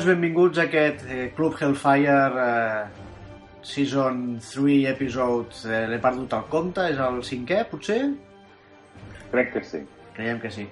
[0.00, 2.84] Doncs benvinguts a aquest eh, Club Hellfire eh,
[3.60, 7.98] Season 3 Episode eh, L'he perdut el compte, és el cinquè, potser?
[9.28, 9.82] Crec que sí.
[10.16, 10.64] Creiem que sí.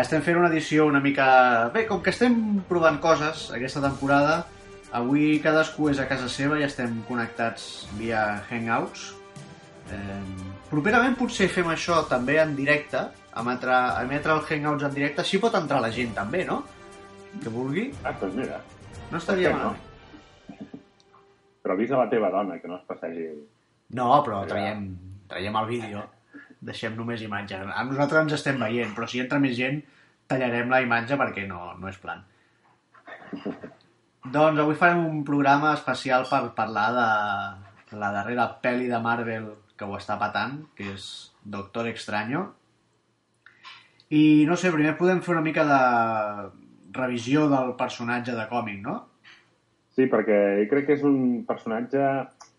[0.00, 1.28] Estem fent una edició una mica...
[1.70, 2.34] Bé, com que estem
[2.66, 4.40] provant coses aquesta temporada,
[4.90, 9.12] avui cadascú és a casa seva i estem connectats via Hangouts.
[9.94, 10.20] Eh,
[10.74, 13.06] properament potser fem això també en directe,
[13.46, 15.22] emetre, emetre el Hangouts en directe.
[15.22, 16.64] Així pot entrar la gent també, no?
[17.38, 17.92] Que vulgui.
[18.02, 18.64] Ah, doncs mira.
[19.12, 20.68] No estaria Per què mal.
[21.62, 23.26] Però avisa la teva dona, que no es passegi...
[23.98, 24.86] No, però traiem,
[25.30, 26.04] traiem el vídeo.
[26.64, 27.58] Deixem només imatge.
[27.60, 29.82] A nosaltres ens estem veient, però si entra més gent,
[30.30, 32.24] tallarem la imatge perquè no, no és plan.
[34.32, 37.06] Doncs avui farem un programa especial per parlar de
[38.00, 41.06] la darrera pel·li de Marvel que ho està patant, que és
[41.44, 42.46] Doctor Extraño.
[44.12, 45.80] I no sé, primer podem fer una mica de
[46.92, 48.96] revisió del personatge de còmic, no?
[49.92, 52.04] Sí, perquè jo crec que és un personatge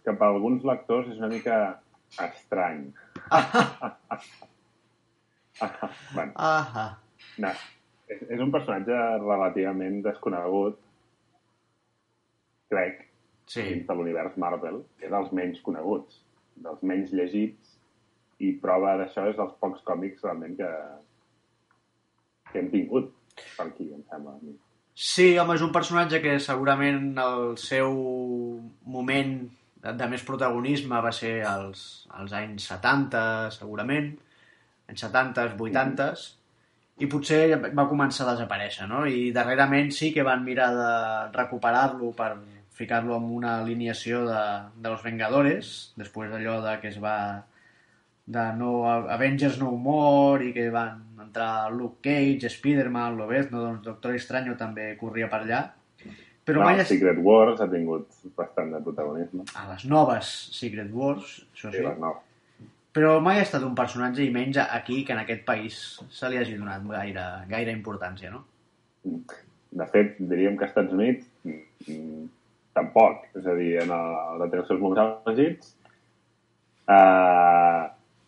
[0.05, 1.59] que per alguns lectors és una mica
[2.21, 2.83] estrany.
[6.13, 6.97] bueno, Ah,
[7.41, 7.51] no,
[8.07, 10.77] és, és un personatge relativament desconegut,
[12.73, 13.07] crec,
[13.45, 13.61] sí.
[13.61, 16.21] dins de l'univers Marvel, és dels menys coneguts,
[16.65, 17.77] dels menys llegits,
[18.43, 20.69] i prova d'això és els pocs còmics realment que,
[22.51, 23.13] que hem tingut
[23.57, 24.37] per aquí, em sembla.
[24.93, 27.95] Sí, home, és un personatge que segurament el seu
[28.95, 29.33] moment
[29.83, 33.23] de, més protagonisme va ser als, als anys 70,
[33.57, 34.11] segurament,
[34.91, 36.09] anys 70, 80,
[37.01, 39.01] i potser va començar a desaparèixer, no?
[39.09, 40.91] I darrerament sí que van mirar de
[41.39, 42.35] recuperar-lo per
[42.73, 44.43] ficar-lo en una alineació de,
[44.77, 47.17] de los Vengadores, després d'allò de que es va
[48.25, 48.73] de no,
[49.11, 54.93] Avengers No More i que van entrar Luke Cage, Spider-Man, Lobezno, doncs Doctor Extraño també
[54.99, 55.63] corria per allà.
[56.43, 56.83] Però no, mai.
[56.87, 59.45] Secret Wars ha tingut bastant de protagonisme.
[59.55, 62.13] a les noves Secret Wars, això Sí, sí, les no.
[62.93, 65.77] però mai ha estat un personatge i menys aquí que en aquest país
[66.11, 68.43] se li hagi donat gaire, gaire importància, no?
[69.71, 71.25] De fet, diríem que als Estats Units
[72.73, 73.25] tampoc.
[73.35, 75.75] És a dir, en el, tenir els seus moments elegits,
[76.87, 77.83] eh,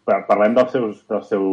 [0.06, 1.46] parlem dels seus, del seu,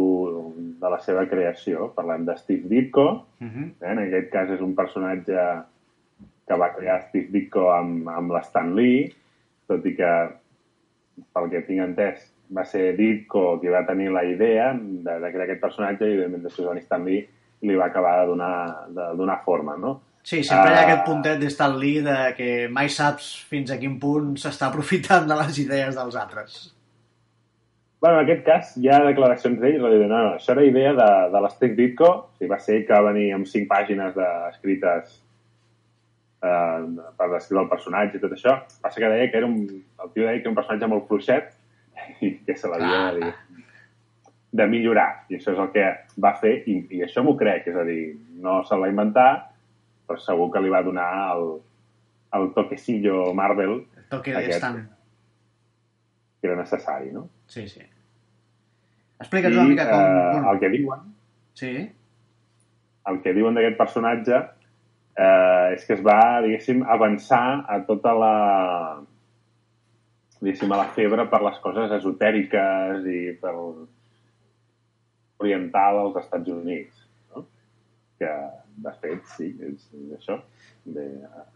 [0.81, 1.91] de la seva creació.
[1.95, 3.07] Parlem de Steve Ditko,
[3.41, 3.65] Uh -huh.
[3.81, 3.91] eh?
[3.91, 5.37] en aquest cas és un personatge
[6.47, 9.11] que va crear Steve Ditko amb, amb l'Stan Lee,
[9.67, 10.29] tot i que,
[11.33, 15.43] pel que tinc entès, va ser Ditko qui va tenir la idea de, de crear
[15.47, 17.27] aquest personatge i, evidentment, després en Stan Lee
[17.61, 20.01] li va acabar de donar, de donar forma, no?
[20.23, 20.83] Sí, sempre hi ha Ah.
[20.83, 25.35] aquest puntet d'Stan Lee de que mai saps fins a quin punt s'està aprofitant de
[25.35, 26.73] les idees dels altres.
[28.03, 31.05] Bueno, en aquest cas hi ha declaracions d'ell, diuen, no, no, això era idea de,
[31.31, 35.13] de l'Steve Ditko, o sigui, va ser que va venir amb cinc pàgines de, escrites
[36.43, 36.81] eh,
[37.15, 38.57] per descriure el personatge i tot això.
[38.83, 39.61] Passa que deia que era un,
[40.03, 41.53] el tio deia que era un personatge molt fluixet
[42.27, 43.63] i que se l'havia de, dir,
[44.59, 45.07] de millorar.
[45.31, 45.85] I això és el que
[46.27, 48.01] va fer, i, i això m'ho crec, és a dir,
[48.43, 49.29] no se'l va inventar,
[50.03, 51.53] però segur que li va donar el,
[52.35, 54.59] el toquecillo Marvel El toque Aquest.
[54.59, 54.83] d'Stan.
[56.41, 57.29] que era necessari, no?
[57.53, 57.83] Sí, sí.
[59.21, 60.01] Explica'ns una mica com...
[60.01, 61.09] eh, bueno, el que diuen
[61.53, 61.71] Sí,
[63.11, 68.35] el que diuen d'aquest personatge eh, és que es va, diguéssim, avançar a tota la
[70.39, 73.53] diguéssim, a la febre per les coses esotèriques i per
[75.43, 77.45] oriental als Estats Units, no?
[78.19, 78.33] Que,
[78.87, 80.39] de fet, sí, és, és això,
[80.85, 81.03] de,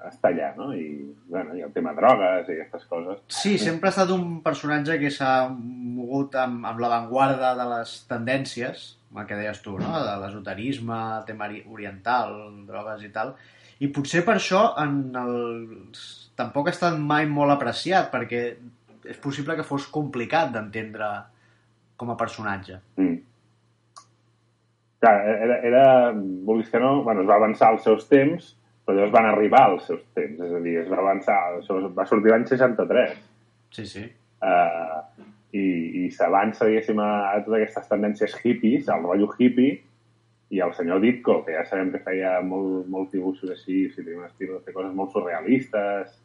[0.07, 0.69] està allà, no?
[0.75, 3.19] I, bueno, i el tema drogues i aquestes coses.
[3.33, 8.88] Sí, sempre ha estat un personatge que s'ha mogut amb, amb l'avantguarda de les tendències,
[9.17, 9.99] el que deies tu, no?
[10.03, 12.35] de l'esoterisme, tema ori- oriental,
[12.67, 13.33] drogues i tal,
[13.83, 15.38] i potser per això en el...
[16.38, 18.44] tampoc ha estat mai molt apreciat, perquè
[19.07, 21.07] és possible que fos complicat d'entendre
[21.97, 22.77] com a personatge.
[23.00, 23.15] Mm.
[25.01, 25.15] Clar,
[25.45, 25.83] era, era,
[26.13, 28.56] vulguis que no, bueno, es va avançar als seus temps,
[28.88, 31.38] però llavors van arribar als seus temps, és a dir, es va avançar,
[31.98, 33.18] va sortir l'any 63,
[33.75, 34.06] Sí, sí.
[34.48, 35.25] eh,
[35.60, 35.66] i,
[36.06, 39.81] i s'avança, diguéssim, a, a totes aquestes tendències hippies, al rotllo hippie,
[40.56, 44.07] i el senyor Ditko, que ja sabem que feia molt, molt dibuixos així, o sigui,
[44.07, 46.16] tenia un estil de fer coses molt surrealistes,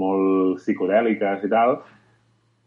[0.00, 1.82] molt psicodèliques i tal,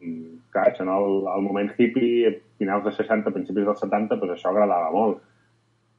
[0.03, 4.35] Mm, clar, això no, el, el moment hippie, finals dels 60, principis dels 70, doncs
[4.35, 5.21] això agradava molt.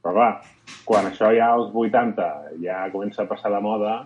[0.04, 0.30] Però clar,
[0.84, 2.28] quan això ja als 80
[2.60, 3.96] ja comença a passar de moda,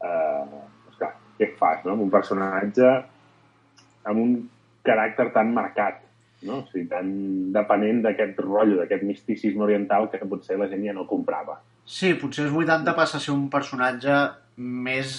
[0.00, 1.92] eh, doncs clar, què fas, no?
[1.92, 2.92] Amb un personatge
[4.08, 4.36] amb un
[4.86, 6.00] caràcter tan marcat,
[6.48, 6.62] no?
[6.62, 7.10] O sigui, tan
[7.54, 11.58] depenent d'aquest rotllo, d'aquest misticisme oriental que potser la gent ja no comprava.
[11.88, 14.16] Sí, potser els 80 passa a ser un personatge
[14.56, 15.10] més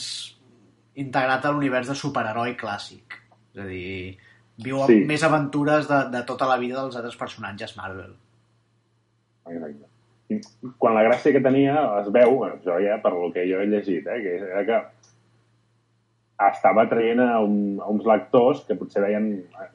[1.00, 3.20] integrat a l'univers de superheroi clàssic.
[3.54, 4.18] És a dir,
[4.64, 5.04] viu sí.
[5.10, 8.16] més aventures de, de tota la vida dels altres personatges Marvel.
[9.50, 9.90] Exacte.
[10.30, 10.38] I
[10.78, 14.06] quan la gràcia que tenia es veu, jo ja per lo que jo he llegit,
[14.06, 14.80] eh, que era que
[16.48, 19.32] estava traient a, un, a uns lectors que potser veien,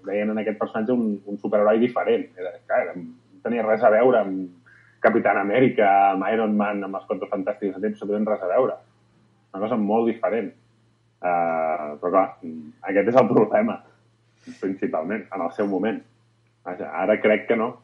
[0.07, 2.29] veien en aquest personatge un, un superheroi diferent.
[2.39, 4.63] Era, clar, era, no tenia res a veure amb
[5.05, 8.79] Capitán Amèrica, amb Iron Man, amb els Quatre Fantàstics, no tenia res a veure.
[9.53, 10.55] Una cosa molt diferent.
[11.25, 12.25] Uh, però clar,
[12.89, 13.79] aquest és el problema,
[14.61, 16.01] principalment, en el seu moment.
[16.65, 17.75] Ara crec que no,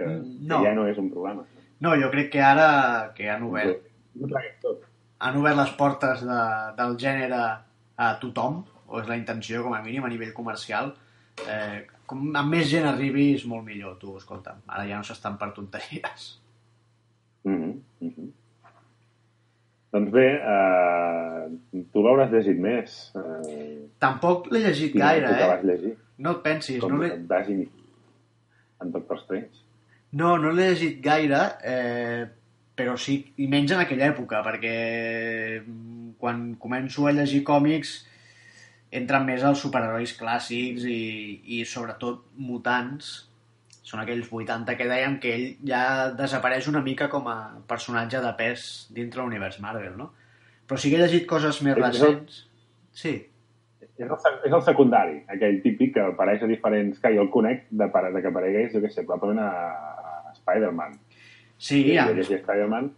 [0.00, 0.08] que,
[0.48, 0.58] No.
[0.60, 1.44] que ja no és un problema.
[1.84, 3.84] No, jo crec que ara que han obert,
[4.20, 4.28] No
[4.64, 4.82] tot.
[5.20, 6.40] han obert les portes de,
[6.80, 7.44] del gènere
[8.00, 10.90] a tothom, o és la intenció, com a mínim, a nivell comercial,
[11.46, 14.64] eh, com amb més gent arribis, molt millor, tu, escolta'm.
[14.66, 16.36] Ara ja no s'estan per tonteries.
[17.44, 17.60] Mm
[18.00, 18.30] -hmm.
[19.90, 21.48] Doncs bé, uh,
[21.92, 22.98] tu l'hauràs llegit més.
[23.14, 25.48] Uh, Tampoc l'he llegit gaire, eh?
[25.48, 25.96] vas llegir?
[26.18, 27.08] No et pensis, Com no l'he...
[27.48, 27.80] iniciar
[28.82, 29.64] en Doctor Strange?
[30.18, 32.26] No, no l'he llegit gaire, eh,
[32.74, 34.74] però sí, i menys en aquella època, perquè
[35.60, 37.98] mm, quan començo a llegir còmics
[39.00, 41.00] entren més els superherois clàssics i,
[41.58, 43.12] i sobretot mutants,
[43.86, 45.82] són aquells 80 que dèiem que ell ja
[46.18, 47.38] desapareix una mica com a
[47.70, 50.10] personatge de pes dintre l'univers Marvel, no?
[50.66, 52.44] Però sí que he llegit coses més recents.
[52.94, 53.16] Sí,
[54.00, 57.00] És el, és el secundari, aquell típic que apareix a diferents...
[57.02, 59.50] Que jo el conec de, de que aparegués, jo què sé, probablement a,
[60.30, 60.96] a Spider-Man.
[61.58, 62.06] sí, I ja.
[62.08, 62.88] jo llegia Spider-Man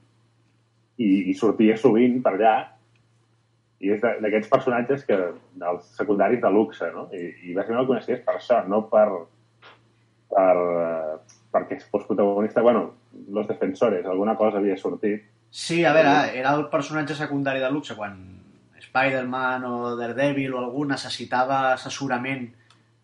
[1.02, 2.54] i, i sortia sovint per allà
[3.82, 5.16] i és d'aquests personatges que
[5.58, 7.08] dels secundaris de luxe, no?
[7.10, 9.08] I, i bàsicament el coneixies per això, no per,
[10.30, 10.52] per
[11.52, 12.62] perquè fos protagonista.
[12.62, 12.92] Bueno,
[13.28, 15.26] Los Defensores, alguna cosa havia sortit.
[15.50, 18.14] Sí, a veure, era el personatge secundari de luxe quan
[18.92, 22.50] Spider-Man o Daredevil o algú necessitava assessorament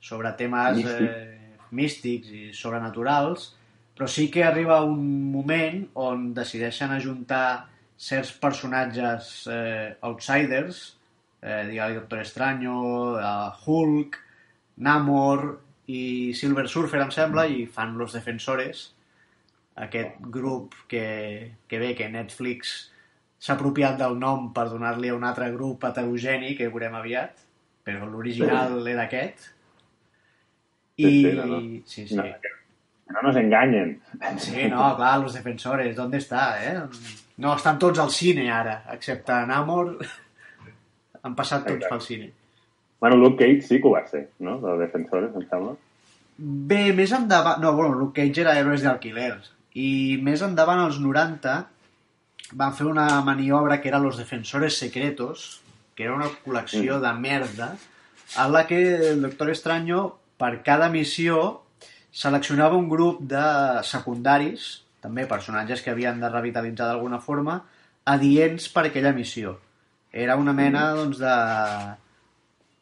[0.00, 1.08] sobre temes Místic.
[1.08, 1.38] eh,
[1.73, 3.55] místics i sobrenaturals,
[3.96, 7.67] però sí que arriba un moment on decideixen ajuntar
[7.99, 10.99] certs personatges eh, outsiders,
[11.43, 12.76] eh, digue Doctor Extraño,
[13.19, 14.20] eh, Hulk,
[14.76, 15.49] Namor
[15.88, 18.93] i Silver Surfer, em sembla, i fan Los Defensores,
[19.75, 22.93] aquest grup que, que bé, que Netflix
[23.38, 27.44] s'ha apropiat del nom per donar-li a un altre grup heterogeni que veurem aviat,
[27.87, 29.50] però l'original era aquest.
[30.99, 31.05] I...
[31.05, 31.61] Sí, sí, no, no.
[31.87, 32.17] sí, sí.
[32.19, 32.56] No, que
[33.14, 34.00] no nos enganyen.
[34.38, 36.75] Sí, no, clar, los defensores, ¿dónde està, eh?
[37.38, 39.94] No, estan tots al cine ara, excepte Namor.
[41.23, 41.94] Han passat tots Exacte.
[41.94, 42.32] pel cine.
[43.00, 44.58] Bueno, Luke Cage sí que ho va ser, no?
[44.61, 45.76] De Defensores, em sembla.
[46.38, 47.62] Bé, més endavant...
[47.62, 49.52] No, bueno, Luke Cage era Héroes d'Alquilers.
[49.79, 51.55] I més endavant, als 90,
[52.53, 55.61] van fer una maniobra que era Los Defensores Secretos,
[55.95, 57.03] que era una col·lecció Mm.
[57.03, 57.77] de merda,
[58.39, 61.62] en la que el Doctor Extraño, per cada missió,
[62.11, 67.62] seleccionava un grup de secundaris, també personatges que havien de revitalitzar d'alguna forma,
[68.05, 69.59] adients per aquella missió.
[70.12, 71.35] Era una mena, doncs, de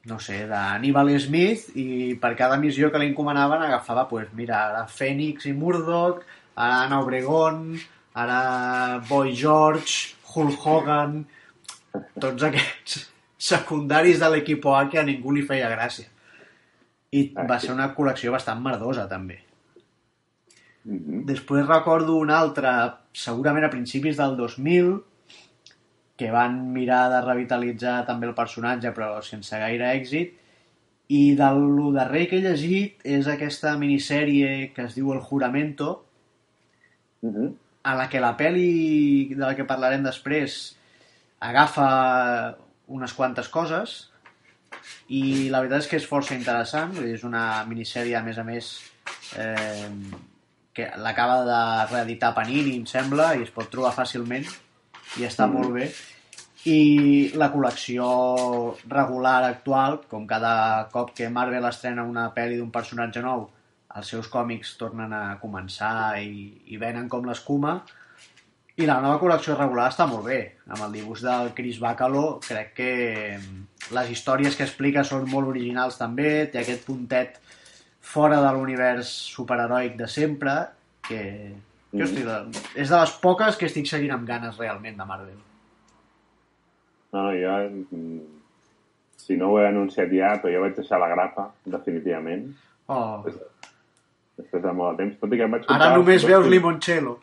[0.06, 4.86] no sé, d'Aníbal Smith i per cada missió que li encomanaven agafava, pues, mira, ara
[4.86, 6.22] Fènix i Murdoch,
[6.54, 7.76] ara Anna Obregón,
[8.16, 11.18] ara Boy George, Hulk Hogan,
[12.20, 13.02] tots aquests
[13.48, 16.08] secundaris de l'equip A que a ningú li feia gràcia.
[17.12, 17.66] I Ah, va sí.
[17.66, 19.42] ser una col·lecció bastant merdosa, també.
[20.84, 21.24] Mm -hmm.
[21.26, 25.02] Després recordo una altra, segurament a principis del 2000,
[26.16, 30.32] que van mirar de revitalitzar també el personatge, però sense gaire èxit.
[31.08, 36.02] I del darrer que he llegit és aquesta minissèrie que es diu El Juramento,
[37.22, 37.52] Mm -hmm.
[37.86, 40.58] A la que la peli de la que parlarem després
[41.46, 41.88] agafa
[42.90, 43.96] unes quantes coses
[45.14, 48.72] i la veritat és que és força interessant és una minissèrie a més a més
[49.38, 49.90] eh,
[50.76, 51.60] que l'acaba de
[51.92, 54.44] reeditar Panini em sembla i es pot trobar fàcilment
[55.16, 55.52] i està Mm.
[55.54, 55.90] molt bé
[56.66, 58.06] i la col·lecció
[58.90, 63.46] regular actual, com cada cop que Marvel estrena una pel·li d'un personatge nou,
[63.96, 67.78] els seus còmics tornen a començar i, i venen com l'escuma,
[68.76, 70.40] i la nova col·lecció regular està molt bé.
[70.68, 72.90] Amb el dibuix del Chris Bacalo crec que
[73.96, 77.38] les històries que explica són molt originals també, té aquest puntet
[78.06, 80.58] fora de l'univers superheroic de sempre,
[81.08, 81.22] que
[81.92, 82.02] jo Mm.
[82.04, 85.38] estic, de- és de les poques que estic seguint amb ganes realment de Marvel.
[87.12, 87.52] No, no, jo...
[87.90, 88.20] mm,
[89.16, 92.52] Si no ho he anunciat ja, però jo vaig deixar la grapa, definitivament,
[92.88, 93.24] Oh,
[94.36, 96.52] després de molt de temps, tot i que em vaig ara comprar només veus prim-
[96.56, 97.16] Limoncello.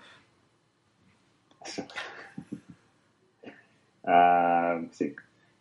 [4.04, 5.14] Uh, sí.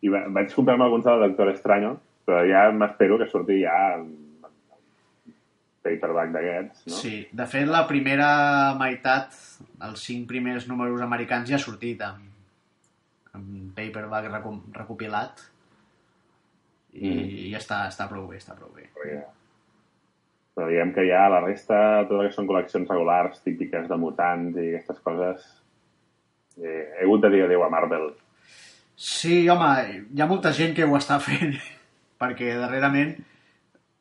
[0.03, 1.93] I va, vaig comprar-me alguns del Doctor Extraño,
[2.27, 3.77] però ja m'espero que surti ja
[5.83, 6.97] paperback d'aquests, no?
[6.99, 8.27] Sí, de fet, la primera
[8.79, 9.35] meitat,
[9.87, 12.27] els cinc primers números americans ja ha sortit amb,
[13.35, 15.43] amb paperback recu recopilat
[16.93, 17.23] i, Mm.
[17.47, 18.89] i ja està, està prou bé, està prou bé.
[18.95, 19.23] Perquè...
[20.53, 21.77] Però diguem que ja la resta,
[22.09, 25.47] tot el que són col·leccions regulars, típiques de mutants i aquestes coses,
[26.61, 28.11] eh, he hagut de dir adéu a Marvel.
[28.97, 29.71] Sí, home,
[30.13, 31.57] hi ha molta gent que ho està fent,
[32.21, 33.17] perquè darrerament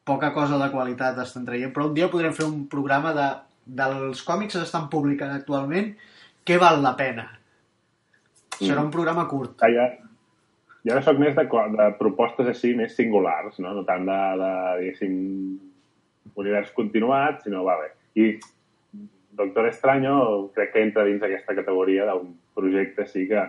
[0.03, 3.27] poca cosa de qualitat estan traient, però un dia podrem fer un programa de,
[3.81, 5.93] dels còmics que s'estan publicant actualment,
[6.43, 7.27] què val la pena?
[8.57, 9.61] Serà un programa curt.
[9.63, 9.87] Ah, ja,
[10.85, 11.45] ja ara soc més de,
[11.77, 15.15] de propostes així més singulars, no, no tant de, de diguéssim,
[16.35, 17.89] univers continuat, sinó, va bé.
[18.15, 18.39] I
[19.31, 23.43] Doctor Extraño crec que entra dins aquesta categoria d'un projecte així que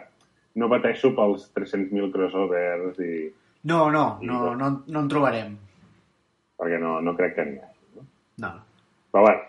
[0.54, 3.30] no pateixo pels 300.000 crossovers i
[3.64, 5.56] No, no, no, no, no en trobarem.
[6.58, 7.86] perquè no, no crec que n'hi hagi.
[7.96, 8.02] No?
[8.42, 8.50] No.
[9.12, 9.42] Però bueno,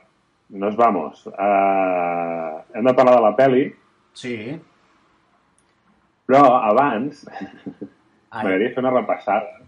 [0.50, 1.26] nos vamos.
[1.28, 3.64] Uh, hem de parlar de la peli,
[4.14, 4.60] Sí.
[6.28, 7.26] però abans
[8.34, 9.60] m'agradaria fer una repassada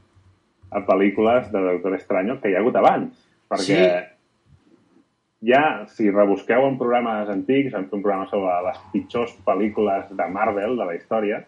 [0.72, 3.25] a pel·lícules de Doctor Extraño que hi ha hagut abans.
[3.50, 5.48] Perquè Sí.
[5.52, 10.78] ja, si rebusqueu en programes antics, fer un programa sobre les pitjors pel·lícules de Marvel
[10.80, 11.44] de la història,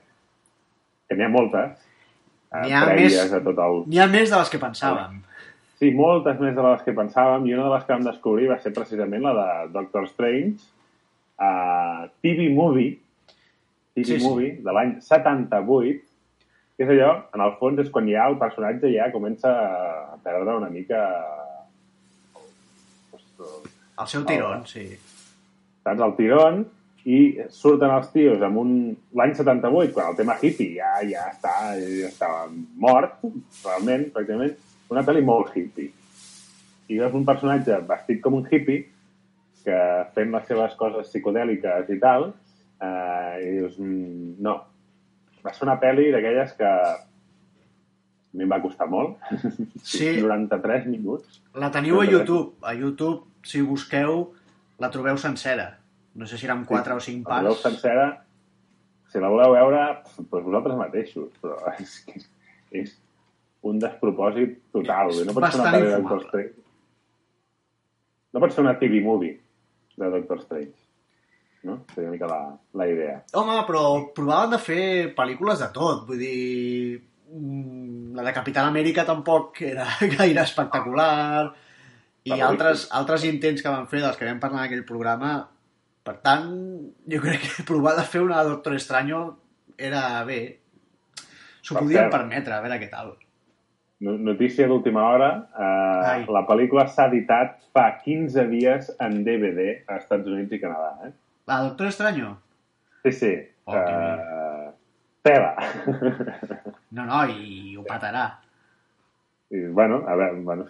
[1.07, 1.71] que n'hi ha moltes,
[2.53, 3.83] eh, N'hi ha prèvies més- a tot el...
[3.87, 5.21] N'hi ha més de les que pensàvem.
[5.79, 8.59] Sí, moltes més de les que pensàvem, i una de les que vam descobrir va
[8.59, 10.57] ser precisament la de Doctor Strange,
[11.39, 12.99] uh, TV Movie,
[13.95, 14.25] TV Sí, sí.
[14.27, 16.01] Movie, de l'any 78,
[16.77, 19.49] que és allò, en el fons, és quan ja el personatge ja comença
[20.13, 21.01] a perdre una mica...
[23.97, 24.85] El seu tirón, sí.
[25.83, 26.65] saps, el tirón,
[27.07, 27.19] i
[27.55, 28.71] surten els tios amb un...
[29.17, 32.29] L'any 78, quan el tema hippie ja, ja està, ja està
[32.83, 33.21] mort,
[33.63, 34.53] realment, pràcticament,
[34.91, 35.93] una pel·li molt hippie.
[36.87, 38.85] I veus un personatge vestit com un hippie,
[39.67, 39.79] que
[40.15, 42.29] fent les seves coses psicodèliques i tal,
[42.79, 44.55] eh, i dius, mm, no.
[45.43, 46.93] Va ser una pel·li d'aquelles que a
[48.37, 49.17] mi em va costar molt.
[49.83, 50.13] Sí.
[50.23, 51.41] 93 minuts.
[51.55, 52.55] La teniu a YouTube.
[52.61, 54.33] A YouTube, si busqueu,
[54.79, 55.71] la trobeu sencera.
[56.17, 57.65] No sé si eren 4 o 5 La voleu parts.
[57.67, 58.07] sencera,
[59.11, 59.83] si la voleu veure,
[60.17, 62.23] doncs vosaltres mateixos, però és que
[62.81, 62.95] és
[63.67, 65.11] un despropòsit total.
[65.13, 65.99] És no pot ser una pel·li de.
[66.01, 66.65] Doctor Strange.
[68.33, 69.37] No pot ser una TV movie
[69.97, 70.75] de Doctor Strange.
[71.67, 71.79] No?
[71.93, 72.41] Seria una mica la,
[72.79, 73.21] la idea.
[73.39, 73.83] Home, però
[74.15, 74.81] provaven de fer
[75.17, 76.03] pel·lícules de tot.
[76.07, 76.99] Vull dir,
[77.33, 81.47] mm, la de Capitán Amèrica tampoc era gaire espectacular.
[82.27, 85.35] I altres, altres intents que van fer, dels que vam parlar en aquell programa,
[86.03, 86.49] per tant,
[87.11, 89.21] jo crec que provar de fer una Doctor Extraño
[89.77, 90.41] era bé.
[91.61, 92.11] S'ho podien cert.
[92.11, 93.13] permetre, a veure què tal.
[93.99, 95.29] No- Notícia d'última hora.
[95.57, 96.25] Eh, Ai.
[96.29, 101.07] la pel·lícula s'ha editat fa 15 dies en DVD a Estats Units i Canadà.
[101.07, 101.11] Eh?
[101.47, 102.35] La Doctor Extraño?
[103.03, 103.33] Sí, sí.
[103.65, 104.69] Oh, Eh,
[105.23, 105.55] tela.
[106.91, 108.27] No, no, i ho patarà.
[109.51, 110.65] I, bueno, a veure, bueno.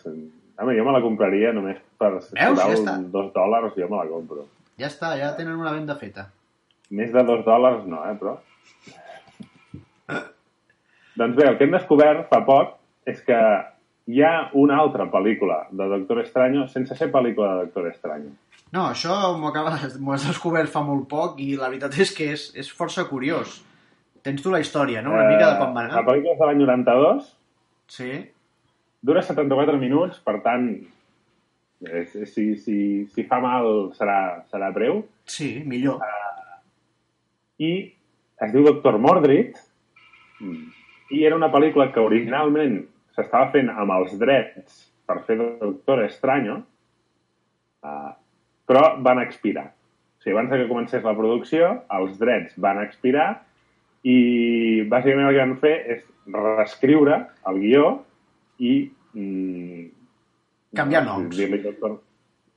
[0.59, 2.31] Home, jo me la compraria només per Veus?
[2.33, 2.97] Ja està.
[3.13, 4.45] dos dòlars, jo me la compro.
[4.77, 6.27] Ja està, ja tenen una venda feta.
[6.89, 8.37] Més de dos dòlars no, eh, però...
[11.17, 12.75] doncs bé, el que hem descobert fa poc
[13.09, 13.37] és que
[14.07, 18.29] hi ha una altra pel·lícula de Doctor Extraño sense ser pel·lícula de Doctor Extraño.
[18.75, 22.69] No, això m'ho has descobert fa molt poc i la veritat és que és, és
[22.71, 23.61] força curiós.
[24.23, 25.13] Tens tu la història, no?
[25.15, 26.05] Una mica de com va Eh, La anar.
[26.07, 27.33] pel·lícula és de l'any 92,
[27.87, 28.11] Sí.
[29.07, 30.67] Dura 74 minuts, per tant,
[31.87, 32.77] eh, si, si,
[33.13, 35.01] si fa mal serà, serà breu.
[35.27, 36.03] Sí, millor.
[37.57, 37.71] i
[38.45, 39.55] es diu Doctor Mordred
[41.09, 42.83] i era una pel·lícula que originalment
[43.15, 48.11] s'estava fent amb els drets per fer Doctor Extraño uh,
[48.67, 49.65] però van expirar.
[49.71, 53.29] O sigui, abans que comencés la producció, els drets van expirar
[54.05, 57.85] i bàsicament el que van fer és reescriure el guió
[58.59, 58.73] i
[59.17, 59.85] mm,
[60.77, 61.37] Canviar noms.
[61.63, 61.97] Doctor,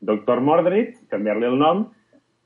[0.00, 1.84] Doctor Mordred, canviar-li el nom,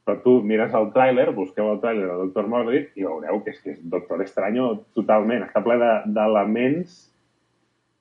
[0.04, 3.60] però tu mires el tràiler, busqueu el tràiler de Doctor Mordred i veureu que és,
[3.64, 5.46] que és Doctor Extraño totalment.
[5.48, 6.98] Està ple de- d'elements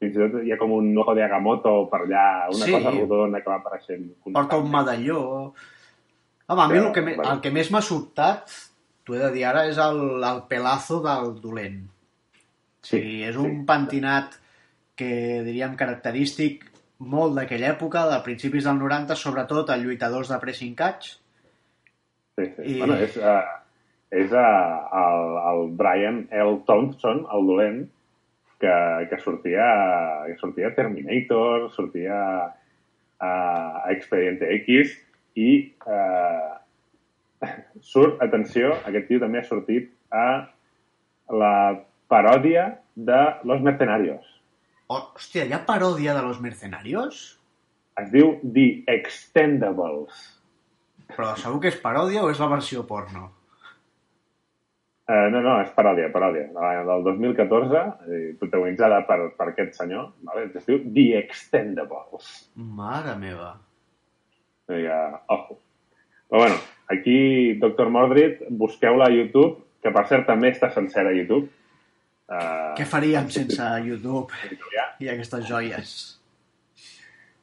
[0.03, 2.71] fins i tot hi ha com un ojo de Agamotto per allà, una Sí.
[2.75, 4.11] cosa rodona que va apareixent.
[4.33, 5.53] Porta un medalló...
[6.45, 8.51] Home, a mi el que, me, el que més m'ha sobtat,
[9.05, 11.85] t'ho he de dir ara, és el, el pelazo del dolent.
[12.83, 13.65] Sí, Sí, és un sí.
[13.65, 14.35] pentinat
[14.95, 16.67] que diríem característic
[16.99, 21.15] molt d'aquella època, de principis del 90, sobretot a lluitadors de pressing catch.
[22.37, 22.63] Sí, sí.
[22.75, 23.41] I- Bueno, és, uh,
[24.13, 24.45] és uh,
[25.01, 26.59] el, el Brian L.
[26.67, 27.81] Thompson, el dolent,
[28.63, 28.75] que,
[29.09, 29.65] que sortia,
[30.27, 32.19] que sortia Terminator, sortia
[33.19, 33.31] a,
[33.83, 34.93] a Expediente X
[35.35, 35.49] i
[35.83, 36.51] eh,
[37.91, 40.27] surt, atenció, aquest tio també ha sortit a
[41.33, 41.55] la
[42.07, 44.23] paròdia de Los Mercenarios.
[44.93, 47.21] Oh, hòstia, hi ha paròdia de Los Mercenarios?
[48.01, 50.19] Es diu The Extendables.
[51.13, 53.29] Però segur que és paròdia o és la versió porno?
[55.03, 56.45] Uh, no, no, és paròdia, paròdia.
[56.55, 60.45] De- Del 2014, eh, protagonitzada per, per aquest senyor, vale?
[60.55, 62.29] es diu The Extendables.
[62.55, 63.49] Mare meva.
[64.71, 65.01] Hi ha...
[65.35, 65.57] Ojo.
[66.29, 66.55] Però bueno,
[66.89, 67.17] aquí,
[67.59, 67.89] Dr.
[67.93, 71.49] Mordred, busqueu-la a YouTube, que per cert també està sencera a YouTube.
[72.23, 74.31] Uh, Què faríem sense YouTube
[75.03, 75.95] i aquestes joies?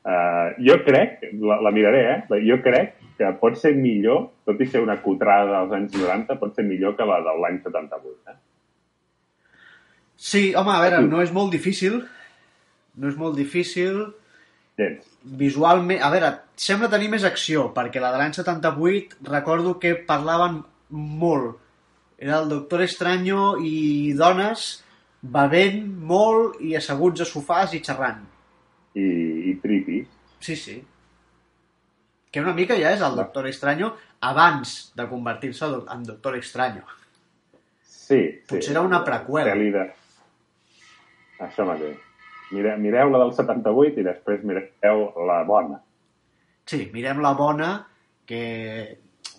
[0.01, 2.39] Uh, jo crec, la, la miraré, eh?
[2.47, 6.57] Jo crec que pot ser millor, tot i ser una cutrada dels anys 90, pot
[6.57, 8.33] ser millor que la de l'any 78.
[8.33, 8.39] Eh?
[10.17, 12.01] Sí, home, a veure, no és molt difícil.
[12.97, 14.07] No és molt difícil.
[14.81, 15.05] Gens.
[15.41, 16.01] Visualment...
[16.01, 21.61] A veure, sembla tenir més acció, perquè la de l'any 78 recordo que parlaven molt.
[22.21, 24.69] Era el Doctor Estranyo i dones
[25.21, 28.21] bevent molt i asseguts a sofàs i xerrant.
[28.93, 29.07] I,
[29.51, 30.09] i tripis.
[30.45, 30.77] Sí, sí.
[32.31, 33.95] Que una mica ja és el Doctor Estranyo
[34.29, 36.85] abans de convertir-se en Doctor Estranyo.
[37.81, 38.45] Sí, sí.
[38.53, 39.55] Potser era una preqüela.
[39.55, 39.89] Pel·li de...
[41.47, 41.97] Això mateix.
[42.51, 45.79] Mire, mireu la del 78 i després mireu la bona.
[46.69, 47.71] Sí, mirem la bona,
[48.27, 48.43] que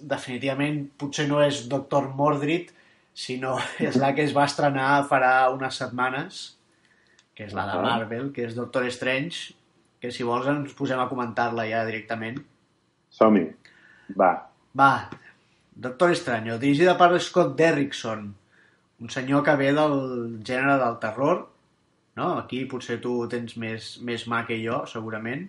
[0.02, 2.72] definitivament potser no és Doctor Mordred,
[3.14, 6.44] sinó és la que es va estrenar farà unes setmanes,
[7.36, 7.80] que és la de.
[7.86, 9.56] Marvel, que és Doctor Strange,
[10.02, 12.42] que si vols ens posem a comentar-la ja directament.
[13.14, 13.46] Som-hi.
[14.18, 14.32] Va.
[14.78, 14.94] Va,
[15.82, 18.28] Doctor Estranyo, dirigida per Scott Derrickson,
[19.02, 19.96] un senyor que ve del
[20.46, 21.48] gènere del terror,
[22.20, 22.28] no?
[22.38, 25.48] Aquí potser tu tens més, més mà que jo, segurament.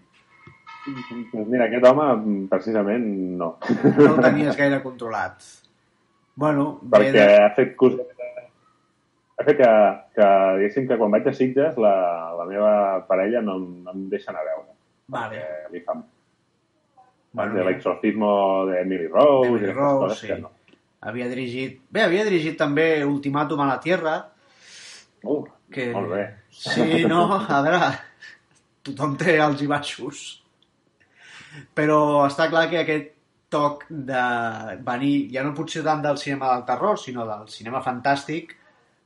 [0.83, 2.07] Doncs mira, aquest home,
[2.51, 3.05] precisament,
[3.38, 3.53] no.
[3.99, 5.45] No ho tenies gaire controlat.
[6.35, 7.27] Bueno, Perquè de...
[7.45, 8.09] ha fet coses...
[9.38, 9.68] Ha fet que,
[10.14, 10.27] que,
[10.59, 11.95] diguéssim, que quan vaig a Sitges, la,
[12.38, 12.73] la meva
[13.09, 14.75] parella no, no em deixa anar a veure.
[15.12, 15.45] Vale.
[15.73, 15.97] Li fa...
[17.33, 18.33] Bueno, de l'exorcismo
[18.68, 20.35] de Emily Rose Emily Rose, sí.
[20.40, 20.53] no.
[21.09, 21.81] Havia dirigit...
[21.90, 24.18] Bé, havia dirigit també Ultimàtum a la Tierra,
[25.23, 25.92] Uh, que...
[25.95, 26.23] Molt bé.
[26.51, 27.90] Sí, no, a veure,
[28.87, 30.23] tothom té alts i baixos.
[31.75, 33.11] Però està clar que aquest
[33.53, 34.23] toc de
[34.87, 38.55] venir, ja no potser tant del cinema del terror, sinó del cinema fantàstic,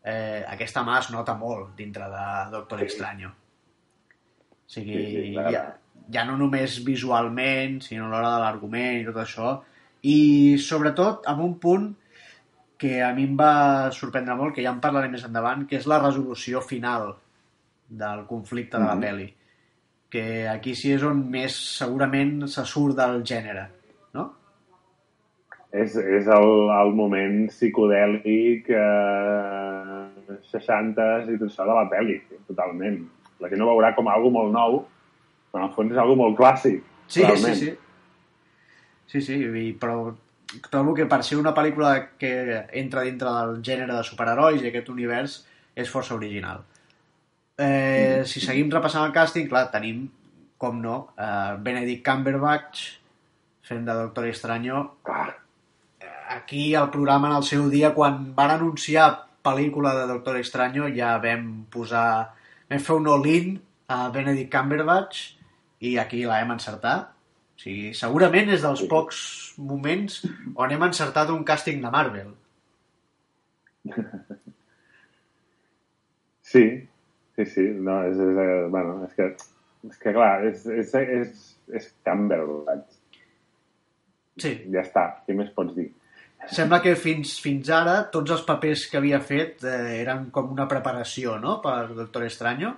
[0.04, 2.84] eh, aquesta mà es nota molt dintre de Doctor Sí.
[2.84, 3.28] Extraño.
[3.30, 5.52] O sigui, Sí, sí, clar.
[5.52, 5.64] ja,
[6.12, 9.60] ja no només visualment, sinó a l'hora de l'argument i tot això.
[10.02, 11.94] I sobretot amb un punt
[12.78, 15.86] que a mi em va sorprendre molt, que ja en parlaré més endavant, que és
[15.86, 17.16] la resolució final
[17.88, 19.02] del conflicte de la Mhm.
[19.02, 19.34] pel·li.
[20.12, 23.66] Que aquí sí és on més segurament se surt del gènere,
[24.14, 24.28] no?
[25.74, 33.00] És, és el, el moment psicodèlic eh, 60s i tot això de la pel·li, totalment.
[33.42, 34.78] La gent ho veurà com algo molt nou,
[35.50, 36.86] però en el fons és algo molt clàssic.
[37.06, 37.58] Sí, realment.
[37.58, 37.74] sí, sí.
[39.06, 40.14] Sí, sí, i, però
[40.70, 42.32] trobo que per ser una pel·lícula que
[42.80, 45.38] entra dintre del gènere de superherois i aquest univers
[45.76, 46.64] és força original.
[47.56, 50.04] Eh, si seguim repassant el càsting, clar, tenim,
[50.60, 52.86] com no, eh, Benedict Cumberbatch
[53.66, 54.84] fent de Doctor Estranyo.
[55.02, 55.34] Clar,
[56.28, 59.06] Aquí al programa en el seu dia, quan van anunciar
[59.46, 62.32] pel·lícula de Doctor Estranyo, ja vam posar...
[62.66, 63.52] Vam fer un all-in
[63.94, 65.20] a Benedict Cumberbatch
[65.86, 67.12] i aquí la hem encertat.
[67.56, 69.20] O sigui, segurament és dels pocs
[69.56, 70.24] moments
[70.58, 72.34] on hem encertat un càsting de Marvel.
[76.46, 76.60] Sí,
[77.36, 77.66] sí, sí.
[77.76, 79.30] No, és, és, eh, bueno, és que,
[79.90, 81.44] és que clar, és, és, és,
[81.80, 82.98] és Cumberbatch.
[84.36, 85.90] Sí, Ja està, què més pots dir?
[86.52, 90.66] sembla que fins, fins ara tots els papers que havia fet eh, eren com una
[90.70, 92.74] preparació, no?, per Doctor Estranyo.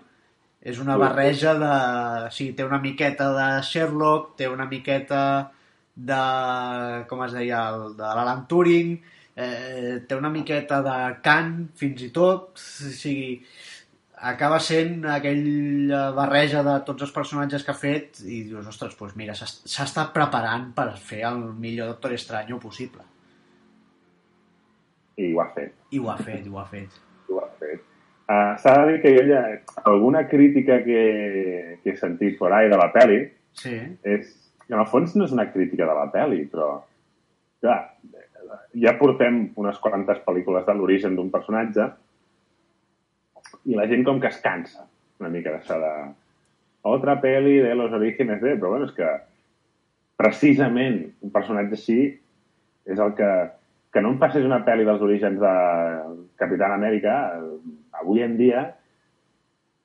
[0.59, 1.75] És una barreja de...
[2.35, 5.21] Sí, té una miqueta de Sherlock, té una miqueta
[5.95, 6.23] de...
[7.11, 7.61] com es deia?
[7.75, 8.97] El, de l'Alan Turing,
[9.39, 12.59] eh, té una miqueta de Kant, fins i tot.
[12.59, 13.39] O sigui,
[14.21, 19.17] acaba sent aquella barreja de tots els personatges que ha fet i dius, ostres, doncs
[19.17, 23.05] mira, s'ha estat preparant per fer el millor Doctor Estranyo possible.
[25.19, 25.75] I ho ha fet.
[25.91, 26.99] I ho ha fet, i ho ha fet.
[27.29, 27.87] I ho ha fet.
[28.29, 29.41] Uh, S'ha de dir que jo ja,
[29.89, 33.23] alguna crítica que, que he sentit por ahí de la pel·li
[33.59, 34.29] Sí, és,
[34.69, 36.69] en el fons no és una crítica de la pel·li, però
[37.63, 37.79] clar,
[38.85, 41.89] ja portem unes quantes pel·lícules de l'origen d'un personatge
[43.69, 44.87] i la gent com que es cansa
[45.21, 45.93] una mica d'això de
[46.89, 48.55] otra peli de los orígenes de...
[48.57, 49.09] Però bueno, és que
[50.19, 52.01] precisament un personatge així
[52.89, 53.31] és el que...
[53.89, 55.53] Que no em passés una pel·li dels orígens de
[56.41, 57.15] Capitán Amèrica
[57.99, 58.67] avui en dia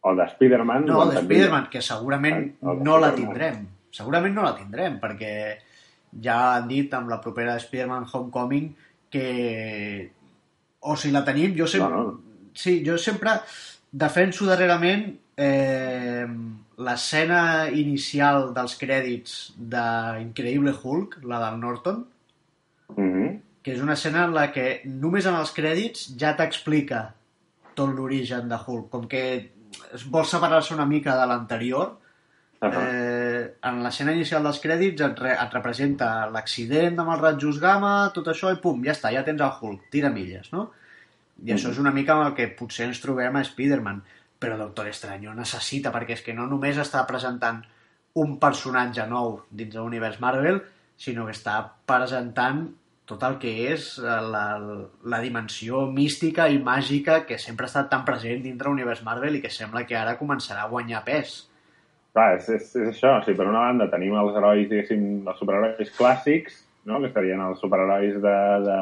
[0.03, 0.89] o de Spider-Man...
[0.89, 1.21] No, de.
[1.23, 3.61] Spider-Man, que segurament de no la tindrem.
[3.93, 5.31] Segurament no la tindrem, perquè
[6.23, 8.69] ja han dit amb la propera Spider-Man Homecoming
[9.13, 10.11] que...
[10.83, 11.95] O si la tenim, jo sempre...
[11.95, 12.51] No, no.
[12.53, 13.39] Sí, jo sempre
[13.93, 15.05] defenso darrerament
[15.37, 16.25] eh,
[16.83, 22.03] l'escena inicial dels crèdits d'Increïble Hulk, la del Norton,
[22.97, 23.41] Mhm.
[23.63, 27.13] que és una escena en la que només en els crèdits ja t'explica
[27.73, 29.51] tot l'origen de Hulk, com que
[29.93, 31.97] es vol separar-se una mica de l'anterior,
[32.61, 32.83] Ahà.
[32.87, 38.11] eh, en l'escena inicial dels crèdits et, re, et representa l'accident amb els rajos gamma,
[38.13, 40.71] tot això, i pum, ja està, ja tens el Hulk, tira milles, no?
[41.41, 44.03] I això és una mica amb el que potser ens trobem a Spider-Man,
[44.39, 47.63] però Doctor Estranyo necessita, perquè és que no només està presentant
[48.19, 50.61] un personatge nou dins de l'univers Marvel,
[50.99, 51.57] sinó que està
[51.89, 52.67] presentant
[53.09, 54.43] tot el que és eh, la,
[55.11, 59.41] la dimensió mística i màgica que sempre ha estat tan present dintre l'univers Marvel i
[59.43, 61.41] que sembla que ara començarà a guanyar pes.
[62.13, 63.17] Clar, és, és, és això.
[63.17, 67.01] O sigui, per una banda tenim els herois, diguéssim, els superherois clàssics, no?
[67.01, 68.79] que estarien els superherois de, de,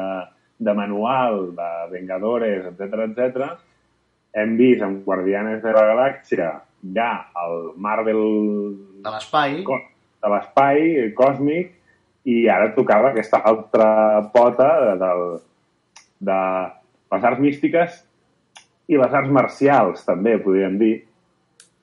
[0.62, 3.48] de manual, de Vengadores, etc etc.
[4.32, 6.52] Hem vist en Guardianes de la Galàxia
[6.94, 7.10] ja
[7.44, 8.22] el Marvel
[9.02, 11.72] De l'espai, de l'espai còsmic
[12.30, 15.22] i ara tocava aquesta altra pota de, del,
[16.30, 16.40] de
[17.14, 18.02] les arts místiques
[18.90, 20.94] i les arts marcials, també, podríem dir,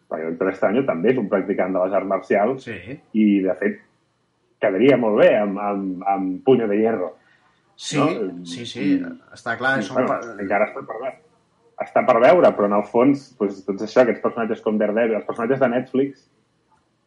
[0.09, 2.77] perquè Doctor Estranyo també és un practicant de les arts marcials sí.
[3.13, 3.79] i, de fet,
[4.61, 7.13] quedaria molt bé amb, amb, amb Puño de Hierro.
[7.79, 8.09] Sí, No?
[8.43, 8.85] sí, sí,
[9.31, 9.77] està clar.
[9.79, 11.13] I, Són bueno, pa- encara està per veure.
[11.79, 15.25] Està per veure, però en el fons, doncs, tots això, aquests personatges com Daredevil, els
[15.29, 16.25] personatges de Netflix,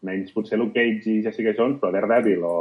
[0.08, 2.54] menys potser Luke Cage i Jessica Jones, però Daredevil o,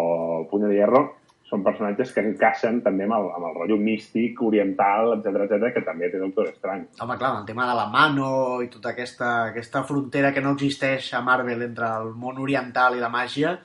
[0.00, 1.02] o Puño de Hierro
[1.50, 5.82] són personatges que encaixen també amb el, amb el rotllo místic, oriental, etc etc que
[5.84, 6.88] també té Doctor Strange.
[7.02, 8.28] Home, clar, el tema de la mano
[8.64, 13.02] i tota aquesta, aquesta frontera que no existeix a Marvel entre el món oriental i
[13.02, 13.58] la màgia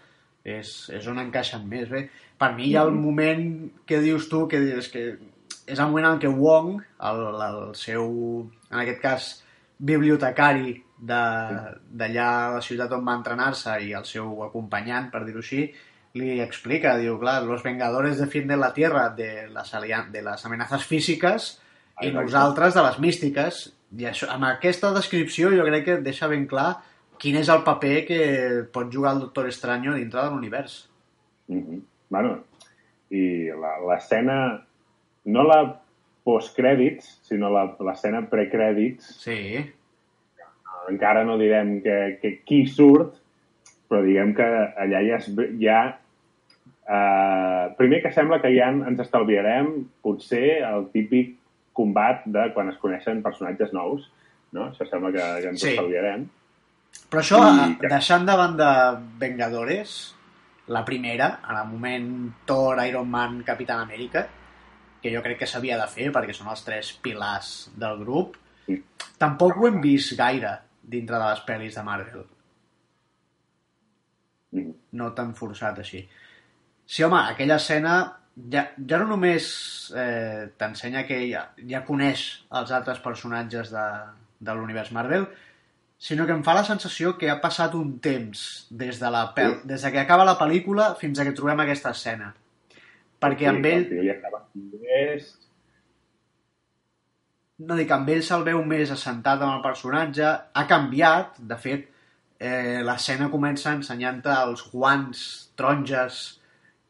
[0.43, 2.07] és, és on encaixen més bé.
[2.37, 5.03] Per mi hi ha el moment que dius tu, que és que
[5.67, 9.29] és el moment en què Wong, el, el seu, en aquest cas,
[9.79, 15.39] bibliotecari de- d'allà a la ciutat on va entrenar-se i el seu acompanyant, per dir-ho
[15.43, 15.65] així,
[16.15, 21.59] li explica, diu, clar, los vengadores defienden la tierra de alian- de las amenazas físicas
[22.01, 22.23] i Exacte.
[22.23, 23.73] nosaltres de les místiques.
[23.97, 26.77] I això, amb aquesta descripció jo crec que deixa ben clar
[27.17, 30.89] quin és el paper que pot jugar el Doctor Estranyo dintre de l'univers.
[31.47, 31.81] Mm -hmm.
[32.09, 32.39] Bueno,
[33.09, 34.37] i la- l'escena,
[35.25, 35.59] no la
[36.25, 39.65] postcrèdits, sinó la- l'escena precrèdits, Sí,
[40.89, 43.15] encara no direm que, que qui surt,
[43.89, 45.29] però diguem que allà ja, es,
[45.61, 45.79] ja
[46.87, 49.71] eh, primer que sembla que ja ens estalviarem
[50.05, 51.35] potser el típic
[51.75, 54.05] combat de quan es coneixen personatges nous,
[54.55, 54.69] no?
[54.71, 55.73] Això sembla que, que ens Sí.
[55.73, 56.27] estalviarem.
[57.11, 57.75] Però això, I I...
[57.81, 58.69] que- deixant de banda
[59.19, 60.14] Vengadores,
[60.67, 62.09] la primera, en el moment
[62.45, 64.27] Thor, Iron Man, Capitán Amèrica,
[65.01, 68.79] que jo crec que s'havia de fer perquè són els tres pilars del grup, Sí.
[69.21, 72.23] tampoc ho hem vist gaire dintre de les pel·lis de Marvel.
[74.55, 74.71] Mm.
[74.97, 76.01] No tan forçat així.
[76.85, 77.95] Sí, home, aquella escena
[78.51, 79.47] ja, ja no només
[79.95, 83.85] eh, t'ensenya que ja, ja coneix els altres personatges de,
[84.39, 85.27] de l'univers Marvel,
[85.97, 89.55] sinó que em fa la sensació que ha passat un temps des de, la pel
[89.55, 89.67] Sí.
[89.67, 92.33] des de que acaba la pel·lícula fins a que trobem aquesta escena.
[93.21, 93.87] Perquè amb ell,
[94.83, 95.27] més...
[97.57, 101.87] no dic, amb ell se'l veu més assentat amb el personatge, ha canviat, de fet,
[102.39, 105.21] eh, l'escena comença ensenyant-te els guants
[105.55, 106.41] taronges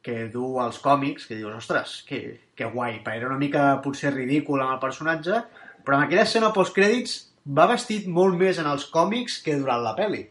[0.02, 4.13] que du als còmics, que dius, ostres, que, que guai, però era una mica potser
[4.13, 5.39] ridícul amb el personatge,
[5.86, 9.95] però en aquella escena postcrèdits va vestit molt més en els còmics que durant la
[9.97, 10.23] pel·li.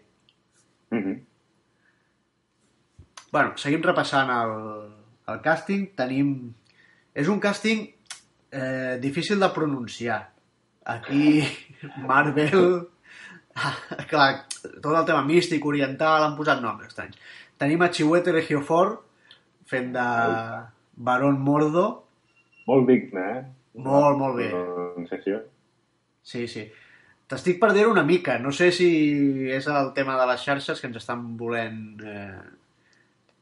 [0.91, 1.21] Mm -hmm.
[3.33, 4.55] Bueno, seguim repassant el,
[5.29, 5.95] el càsting.
[5.97, 6.55] Tenim...
[7.15, 7.95] És un càsting
[8.51, 10.31] eh, difícil de pronunciar.
[10.85, 11.43] Aquí,
[12.09, 12.89] Marvel...
[14.11, 14.47] Clar,
[14.83, 17.19] tot el tema místic, oriental, han posat noms estranys.
[17.57, 18.97] Tenim a Chiwetel Ejiofor
[19.71, 20.07] fent de
[20.97, 21.85] Baron Mordo.
[22.67, 23.45] Molt digne, eh?
[23.75, 24.49] Molt, molt bé.
[24.51, 25.41] Pronunciació.
[26.23, 26.65] Sí, sí.
[27.31, 28.39] T'estic perdent una mica.
[28.39, 28.89] No sé si
[29.51, 32.43] és el tema de les xarxes que ens estan volent eh,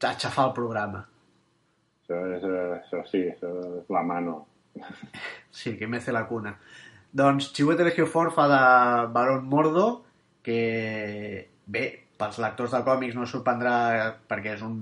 [0.06, 1.02] aixafar el programa.
[2.02, 3.50] Això, és, eh, això sí, això
[3.82, 4.38] és la mano.
[5.52, 6.54] Sí, que mece la cuna.
[7.12, 8.60] Doncs Chiwetel Ejiofor fa de
[9.12, 9.88] Baron Mordo,
[10.42, 11.82] que bé,
[12.16, 13.74] pels lectors de còmics no sorprendrà
[14.30, 14.78] perquè és un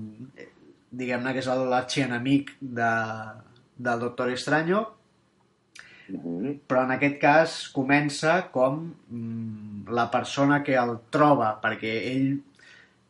[0.91, 2.91] diguem-ne que és l'arxienemic de,
[3.75, 4.85] del Doctor Extraño
[6.11, 12.31] Però en aquest cas comença com mm, la persona que el troba perquè ell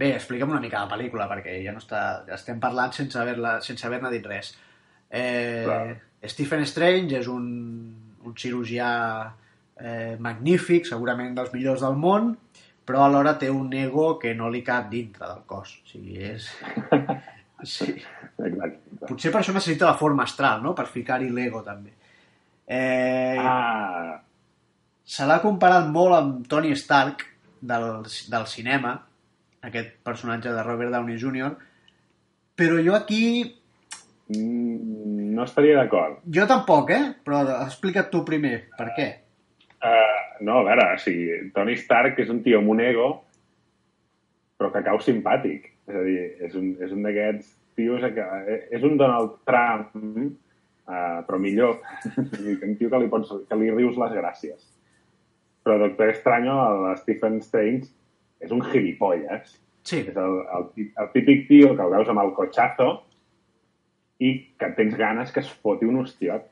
[0.01, 2.01] bé, explica'm una mica la pel·lícula perquè ja no està,
[2.33, 4.53] estem parlant sense haver-ne sense haver dit res
[5.09, 5.83] eh, Clar.
[6.31, 7.45] Stephen Strange és un,
[8.25, 8.89] un cirurgià
[9.77, 12.33] eh, magnífic, segurament dels millors del món
[12.85, 16.49] però alhora té un ego que no li cap dintre del cos o sigui, és...
[17.75, 17.93] sí.
[18.41, 19.05] Exacte.
[19.05, 20.73] potser per això necessita la forma astral no?
[20.77, 21.93] per ficar-hi l'ego també
[22.71, 24.21] eh, Ah,
[25.03, 27.25] se l'ha comparat molt amb Tony Stark
[27.59, 27.87] del,
[28.31, 28.93] del cinema,
[29.67, 31.51] aquest personatge de Robert Downey Jr.,
[32.55, 33.23] però jo aquí...
[34.31, 36.21] mm, no estaria d'acord.
[36.37, 37.03] Jo tampoc, eh?
[37.25, 39.09] Però explica't tu primer, per què?
[39.81, 43.07] Uh, no, a veure, o sigui, Tony Stark és un tio amb un ego,
[44.59, 45.71] però que cau simpàtic.
[45.89, 48.27] És a dir, és un, és un d'aquests tios que...
[48.71, 49.95] És un Donald Trump,
[50.91, 51.79] uh, però millor.
[52.67, 54.67] Un tio que li, pots, que li rius les gràcies.
[55.63, 57.89] Però Doctor Extraño, el Stephen Strange,
[58.41, 59.53] és un gilipolles.
[59.85, 62.89] Sí, És el, el, el típic tio que el veus amb el cotxazo
[64.21, 66.45] i que tens ganes que es foti un hostiot.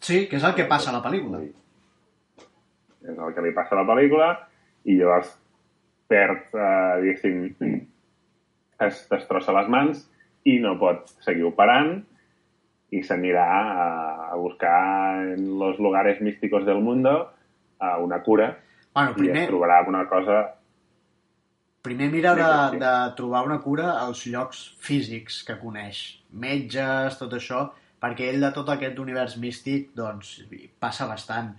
[0.00, 1.40] sí, que és el que passa a la pel·lícula.
[3.06, 4.28] És el que li passa a la pel·lícula
[4.84, 5.32] i llavors
[6.06, 7.80] perd, eh, diguéssim,
[8.86, 10.04] es destrossa les mans
[10.46, 11.96] i no pot seguir operant
[12.90, 13.86] i s'anirà a,
[14.32, 17.32] a buscar en los lugares místicos del mundo
[17.78, 18.52] a una cura
[18.94, 20.36] Bueno, i primer, es trobarà amb una cosa...
[21.82, 22.78] primer mira de, Sí.
[22.82, 26.00] de trobar una cura als llocs físics que coneix.
[26.32, 27.68] Metges, tot això,
[28.02, 30.40] perquè ell de tot aquest univers místic, doncs,
[30.80, 31.52] passa bastant.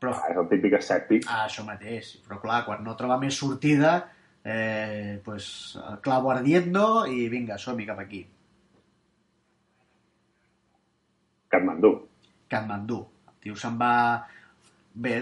[0.00, 1.26] Però Ah, és el típic escèptic.
[1.28, 2.14] Ah, això mateix.
[2.26, 4.06] Però clar, quan no troba més sortida,
[4.44, 8.22] eh, pues, clavo ardiendo i vinga, som-hi cap aquí.
[11.50, 11.94] Katmandú.
[12.50, 13.00] Katmandú.
[13.28, 13.94] El tio se'n va...
[15.00, 15.14] Bé,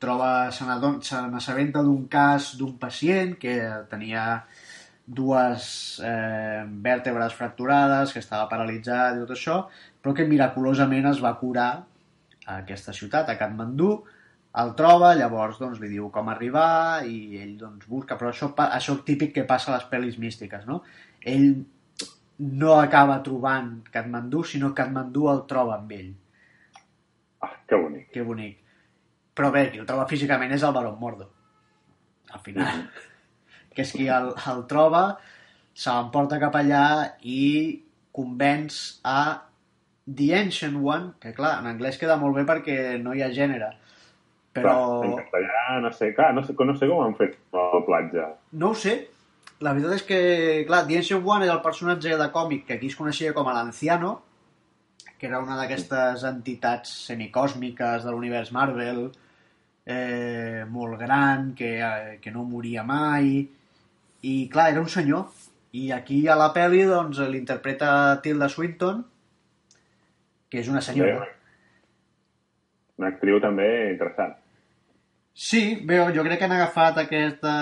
[0.00, 3.56] troba, se n'assabenta d'un cas d'un pacient que
[3.90, 4.22] tenia
[5.04, 5.66] dues
[6.00, 9.58] eh, vèrtebres fracturades, que estava paralitzat i tot això,
[10.00, 11.68] però que miraculosament es va curar
[12.46, 13.92] a aquesta ciutat, a Katmandú,
[14.62, 18.96] el troba, llavors doncs, li diu com arribar i ell doncs, busca, però això, això
[19.06, 20.82] típic que passa a les pel·lis místiques, no?
[21.34, 21.62] Ell
[22.42, 26.10] no acaba trobant Katmandú, sinó Katmandú el troba amb ell.
[27.42, 28.08] Ah, que bonic.
[28.14, 28.58] Que bonic.
[29.32, 31.28] Però bé, qui el troba físicament és el Baron Mordo.
[32.32, 32.82] Al final.
[33.74, 35.04] que és qui el, el troba,
[35.72, 36.84] se l'emporta cap allà
[37.22, 37.42] i
[38.12, 39.22] convenç a
[40.04, 43.70] The Ancient One, que clar, en anglès queda molt bé perquè no hi ha gènere.
[44.52, 47.84] Però Clar, en castellà, no sé, clar, no sé, no sé com han fet el
[47.86, 48.32] platja.
[48.52, 48.98] no ho sé.
[49.62, 50.20] La veritat és que,
[50.66, 53.54] clar, The Ancient One era el personatge de còmic que aquí es coneixia com a
[53.54, 54.16] l'Anciano,
[55.20, 59.04] que era una d'aquestes entitats semicòsmiques de l'univers Marvel,
[59.86, 63.46] eh, molt gran, que, eh, que no moria mai,
[64.22, 65.30] i clar, era un senyor.
[65.78, 69.04] I aquí a la pel·li doncs, l'interpreta Tilda Swinton,
[70.50, 71.30] que és una senyora.
[72.98, 74.41] Una actriu també interessant.
[75.34, 77.52] Sí, bé, jo crec que han agafat aquesta,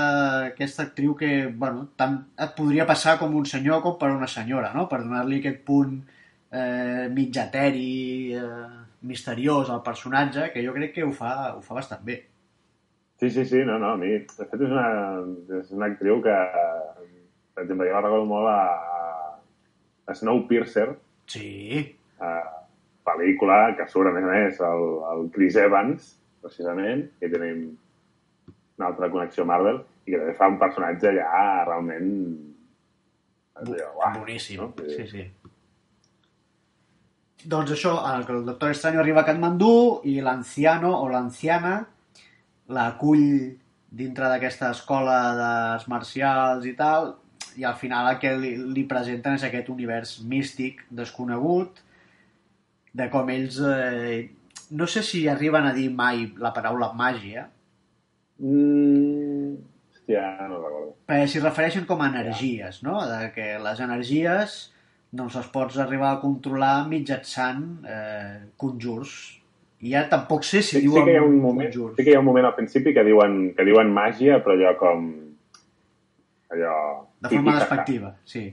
[0.51, 4.73] aquesta actriu que, bueno, tant et podria passar com un senyor com per una senyora,
[4.75, 4.89] no?
[4.91, 6.01] Per donar-li aquest punt
[6.51, 11.79] eh, mig eteri, eh, misteriós al personatge, que jo crec que ho fa, ho fa
[11.79, 12.19] bastant bé.
[13.21, 14.89] Sí, sí, sí, no, no, a mi, de fet, és una,
[15.61, 16.35] és una actriu que,
[17.55, 18.59] per exemple, jo la recordo molt a,
[20.11, 20.89] a Snowpiercer,
[21.31, 21.85] Sí,
[22.19, 22.31] a
[23.07, 26.09] pel·lícula que surt, a més a més, el, el Chris Evans,
[26.43, 27.67] precisament, que tenim
[28.81, 32.11] una altra connexió Marvel, i que també fa un personatge ja realment...
[33.61, 34.63] uah, boníssim.
[34.63, 34.73] no?
[34.89, 35.27] Sí, sí.
[37.51, 41.79] Doncs això, el, el Doctor Extraño arriba a Katmandú i l'anciano o l'anciana
[42.71, 43.57] l'acull
[43.91, 47.15] dintre d'aquesta escola d'arts marcials i tal,
[47.59, 51.81] i al final el que li, li presenten és aquest univers místic, desconegut,
[52.95, 53.59] de com ells...
[53.61, 54.29] Eh,
[54.71, 57.49] no sé si arriben a dir mai la paraula màgia,
[58.41, 59.57] Mm,
[59.93, 60.95] hòstia, no recordo.
[61.07, 62.95] perquè s'hi refereixen com a energies, no?
[63.07, 64.55] De que les energies
[65.13, 69.13] doncs les pots arribar a controlar mitjançant eh, conjurs.
[69.83, 71.97] I ja tampoc sé si Sí, sí diuen que hi ha un moment, conjurs.
[71.97, 74.73] sí que hi ha un moment al principi que diuen, que diuen màgia, però allò
[74.79, 75.07] com...
[76.51, 76.75] Allò...
[77.21, 78.47] De forma despectiva, sí.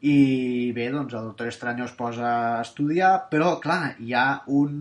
[0.00, 4.76] I bé, doncs el Doctor Estranyo es posa a estudiar, però clar, hi ha un,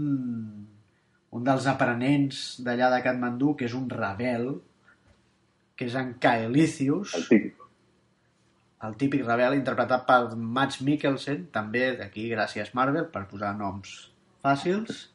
[1.33, 4.51] un dels aprenents d'allà de Katmandú que és un rebel,
[5.77, 7.65] que és en Kaelicius, El típic.
[8.85, 13.97] el típic rebel interpretat per Mads Mikkelsen, també d'aquí gràcies Marvel, per posar noms
[14.45, 15.07] fàcils.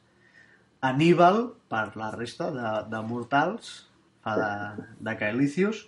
[0.83, 3.85] Aníbal, per la resta de, de mortals,
[4.23, 5.87] fa de, de Kaelicius.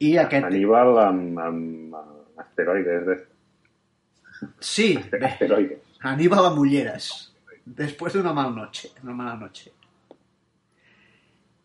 [0.00, 0.48] I aquest...
[0.48, 3.06] Aníbal amb, amb, amb asteroides.
[3.06, 3.18] De...
[4.60, 5.80] Sí, bé, Asteroides.
[6.00, 9.72] Aníbal a Mulleres, después de una mal noche, una mala noche.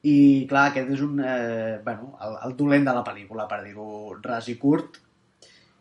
[0.03, 4.17] I, clar, aquest és un, eh, bueno, el, el dolent de la pel·lícula, per dir-ho
[4.25, 4.97] ras i curt,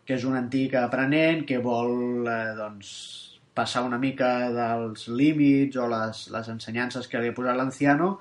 [0.07, 2.93] que és un antic aprenent que vol, eh, doncs,
[3.53, 8.15] passar una mica dels límits o les, les ensenyances que li ha posat l'anciano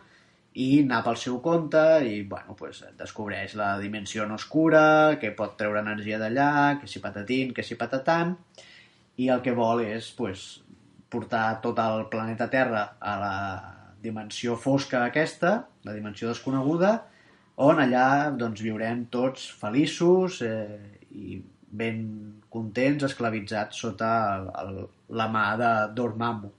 [0.53, 5.55] i anar pel seu compte i, bueno, pues, descobreix la dimensió no oscura, que pot
[5.59, 8.35] treure energia d'allà, que si patatín, que si patatan,
[9.17, 10.61] i el que vol és pues,
[11.11, 13.37] portar tot el planeta Terra a la
[14.03, 15.53] dimensió fosca aquesta,
[15.87, 16.97] la dimensió desconeguda,
[17.61, 20.79] on allà doncs, viurem tots feliços eh,
[21.11, 22.01] i ben
[22.51, 24.79] contents, esclavitzats sota el, el,
[25.15, 26.51] la mà de Dormammu.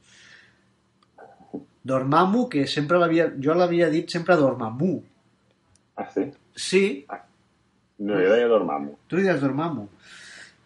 [1.85, 3.31] Dormammu, que sempre l'havia...
[3.43, 4.93] Jo l'havia dit sempre Dormammu.
[5.97, 6.29] Ah, sí?
[6.55, 6.85] Sí,
[8.03, 8.97] No, jo deia Dormammu.
[9.07, 9.85] tu li dius Dormammu.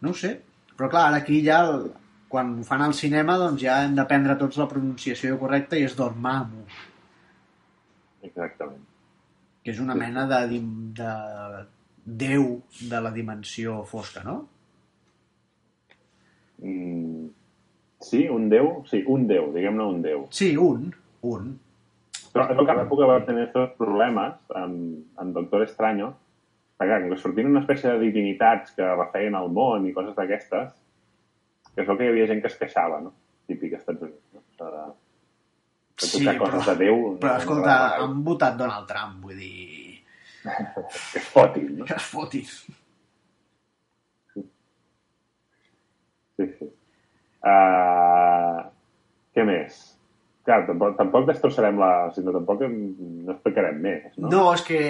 [0.00, 0.31] No ho sé.
[0.76, 1.90] Però clar, ara aquí ja, el,
[2.33, 5.96] quan ho fan al cinema, doncs ja hem d'aprendre tots la pronunciació correcta i és
[5.96, 6.64] Dormammu,
[8.29, 8.83] Exactament.
[9.64, 11.11] que és una mena de, dim- de
[12.05, 14.37] déu de la dimensió fosca, no?
[16.59, 17.26] Mm,
[18.00, 18.85] sí, un déu?
[18.90, 20.26] Sí, un déu, diguem-ne un déu.
[20.31, 20.90] Sí, un,
[21.32, 21.52] un.
[22.32, 26.10] Però és que a l'època va tenir aquests problemes amb, amb Doctor Estranyo,
[26.76, 30.74] perquè com que sortien una espècie de divinitats que refeien el món i coses d'aquestes,
[31.74, 33.14] que és el que hi havia gent que es queixava, no?
[33.48, 34.42] Típic als Estats Units, no?
[34.52, 34.84] Això De,
[35.96, 36.96] de Sí, coses de Déu.
[36.96, 40.02] no- Però, no escolta, agrada han votat Donald Trump, vull dir...
[41.12, 41.84] Que es fotin, no?
[41.88, 42.44] Que es fotin.
[46.36, 46.68] Sí, sí.
[47.46, 48.60] Uh,
[49.34, 49.78] què més?
[50.46, 51.90] Clar, tampoc, tampoc destrossarem la...
[52.22, 54.30] No, tampoc no explicarem més, no?
[54.30, 54.80] No, és que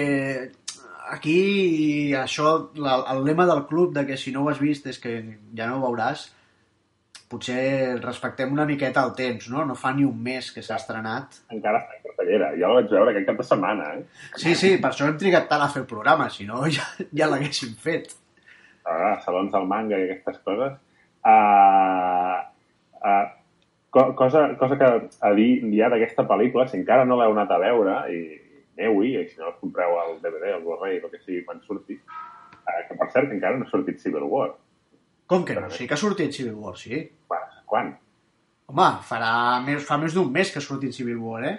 [1.09, 4.99] aquí això, la, el lema del club de que si no ho has vist és
[5.01, 5.15] que
[5.57, 6.27] ja no ho veuràs,
[7.31, 9.65] potser respectem una miqueta el temps, no?
[9.67, 11.41] No fa ni un mes que s'ha estrenat.
[11.55, 12.51] Encara està en cartellera.
[12.59, 14.29] Ja la vaig veure aquest cap de setmana, eh?
[14.35, 16.85] Sí, sí, per això hem trigat tant a fer el programa, si no ja,
[17.17, 18.13] ja l'haguéssim fet.
[18.87, 20.77] Ah, salons del manga i aquestes coses.
[21.27, 22.37] Uh,
[23.01, 23.25] uh,
[23.97, 24.87] co cosa, cosa que
[25.21, 28.19] a dir ja d'aquesta pel·lícula, si encara no l'heu anat a veure, i
[28.77, 31.97] aneu-hi, i si no us compreu el DVD, el Blu-ray, el que sigui quan surti,
[31.97, 34.51] uh, que per cert encara no ha sortit Civil War.
[35.27, 35.69] Com que no?
[35.73, 37.01] Sí que ha sortit Civil War, sí.
[37.27, 37.47] Quan?
[37.65, 37.95] Quan?
[38.67, 39.31] Home, farà
[39.65, 41.57] més, fa més d'un mes que ha sortit Civil War, eh?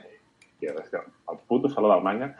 [0.59, 2.33] I és que el puto saló del manga...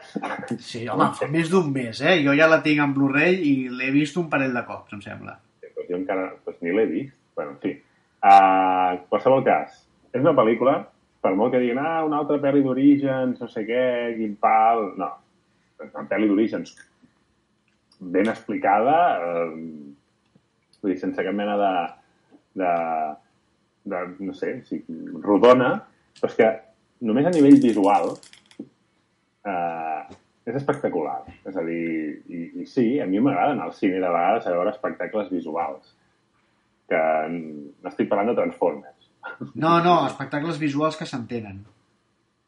[0.69, 2.17] Sí, home, fa més d'un mes, eh?
[2.25, 5.37] Jo ja la tinc en Blu-ray i l'he vist un parell de cops, em sembla.
[5.67, 7.15] Pues jo encara pues, ni l'he vist.
[7.35, 7.75] Bueno, en fi.
[8.19, 9.77] Uh, qualsevol cas,
[10.13, 10.75] és una pel·lícula,
[11.23, 13.83] per molt que diguin, ah, una altra pel·li d'orígens, no sé què,
[14.17, 14.93] quin pal...
[14.99, 15.09] No,
[15.85, 16.73] una pel·li d'orígens
[17.99, 19.47] ben explicada, eh,
[20.79, 21.73] vull dir, sense cap mena de,
[22.61, 22.73] de,
[23.91, 24.81] de no sé, sí,
[25.23, 25.73] rodona,
[26.19, 26.49] però és que
[27.07, 28.13] només a nivell visual
[29.47, 30.01] eh,
[30.49, 31.21] és espectacular.
[31.47, 31.83] És a dir,
[32.27, 35.93] i, i sí, a mi m'agrada anar al cine de vegades a veure espectacles visuals.
[36.89, 37.01] Que
[37.91, 38.98] estic parlant de Transformers.
[39.55, 41.61] No, no, espectacles visuals que s'entenen.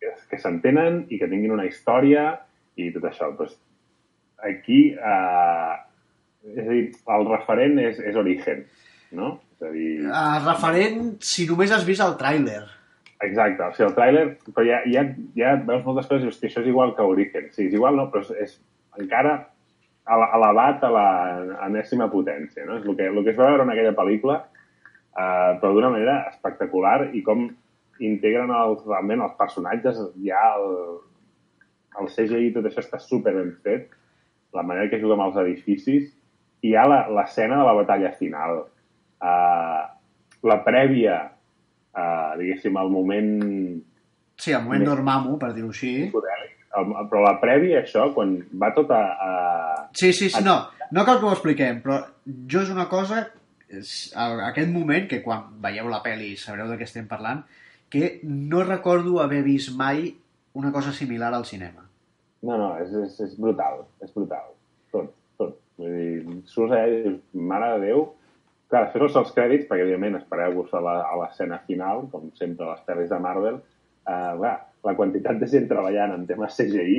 [0.01, 2.25] Que, que s'entenen i que tinguin una història
[2.79, 3.29] i tot això.
[3.37, 3.53] Pues,
[4.43, 5.73] aquí, eh,
[6.57, 6.83] és a dir,
[7.15, 8.63] el referent és, és Origen,
[9.17, 9.35] no?
[9.59, 12.63] És a dir, Uh, referent, si només has vist el tràiler.
[13.21, 15.03] Exacte, o sigui, el tràiler, però ja, ja,
[15.37, 17.51] ja veus moltes coses i "Hosti, això és igual que Origen.
[17.53, 18.55] Sí, és igual, no, però és, és
[18.97, 19.35] encara
[20.09, 21.07] ele- elevat a la
[21.67, 22.79] enèsima potència, no?
[22.79, 24.39] És el que, el que es va veure en aquella pel·lícula,
[25.17, 27.47] eh, però d'una manera espectacular i com
[28.01, 30.71] integren els, realment els personatges, ja el,
[32.01, 33.89] el CGI i tot això està super ben fet,
[34.55, 36.09] la manera que juga amb els edificis,
[36.61, 38.63] i hi ha la- l'escena de la batalla final.
[39.21, 39.83] Uh,
[40.49, 41.19] la prèvia,
[41.93, 43.31] uh, diguéssim, el moment
[44.41, 44.89] Sí, el moment Més.
[44.89, 45.91] Dormammu, per dir-ho així.
[46.07, 49.01] psicodèlic, el, però la prèvia, això, quan va tot a...
[49.13, 49.29] a...
[49.93, 50.55] Sí, sí, sí, no,
[50.91, 51.99] no cal que ho expliquem, però
[52.49, 53.27] jo és una cosa,
[53.79, 57.43] és aquest moment, que quan veieu la pel·li sabreu de què estem parlant,
[57.91, 60.09] que no recordo haver vist mai
[60.53, 61.85] una cosa similar al cinema.
[62.41, 64.53] No, no, és, és, és brutal, és brutal.
[64.93, 65.59] Tot, tot.
[65.79, 67.19] Vull dir, surts allà i dius,
[67.51, 68.07] mare de Déu,
[68.71, 70.81] clar, després els, els crèdits, perquè evidentment espereu-vos a
[71.21, 73.59] l'escena final, com sempre a les pel·lis de Marvel,
[74.07, 74.55] eh, clar,
[74.87, 76.97] la quantitat de gent treballant en temes CGI,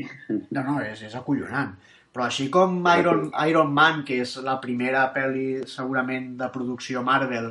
[0.55, 1.75] No, no, és, és acollonant.
[2.13, 7.49] Però així com Iron, Iron Man, que és la primera pel·li segurament de producció Marvel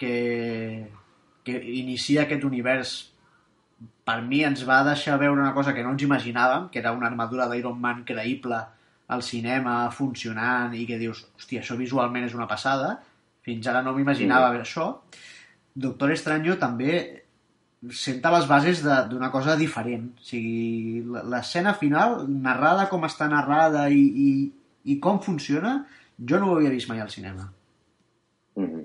[0.00, 0.16] que,
[1.46, 2.96] que inicia aquest univers,
[4.04, 7.06] per mi ens va deixar veure una cosa que no ens imaginàvem, que era una
[7.06, 8.58] armadura d'Iron Man creïble
[9.10, 12.96] al cinema, funcionant, i que dius, hòstia, això visualment és una passada,
[13.46, 14.64] fins ara no m'imaginava mm.
[14.66, 14.86] això.
[15.86, 17.19] Doctor Estranyo també
[17.88, 20.10] senta les bases de- d'una cosa diferent.
[20.18, 21.00] O sigui,
[21.32, 24.30] l'escena final, narrada com està narrada i, i,
[24.92, 25.86] i com funciona,
[26.18, 27.48] jo no ho havia vist mai al cinema.
[28.56, 28.84] Mhm.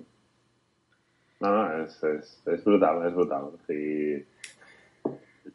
[1.43, 3.51] No, no, és, és, és brutal, és brutal.
[3.51, 4.23] O sigui,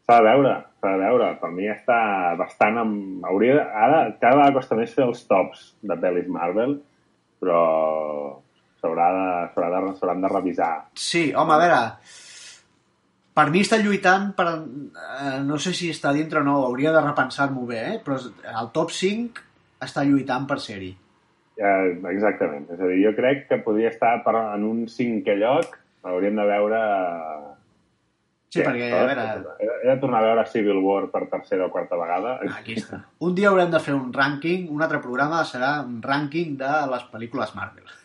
[0.04, 1.30] s'ha de veure, s'ha de veure.
[1.40, 3.24] Per mi està bastant amb...
[3.24, 3.64] Hauria...
[3.86, 6.76] Ara cada vegada costa més fer els tops de pel·lis Marvel,
[7.40, 7.62] però
[8.82, 10.74] s'haurà de, de, de revisar.
[10.94, 11.80] Sí, home, a veure...
[13.40, 14.50] Per mi està lluitant per...
[14.52, 18.00] Eh, no sé si està dintre o no, hauria de repensar-m'ho bé, eh?
[18.04, 19.46] però el top 5
[19.86, 20.90] està lluitant per ser-hi.
[21.56, 22.66] Eh, exactament.
[22.74, 25.78] És a dir, jo crec que podria estar per, en un cinquè lloc.
[26.04, 26.82] Hauríem de veure...
[28.50, 29.24] Sí, perquè, a veure,
[29.62, 32.36] He, he de tornar a veure Civil War per tercera o quarta vegada.
[32.58, 33.00] aquí està.
[33.24, 37.08] Un dia haurem de fer un rànquing, un altre programa serà un rànquing de les
[37.12, 37.96] pel·lícules Marvel.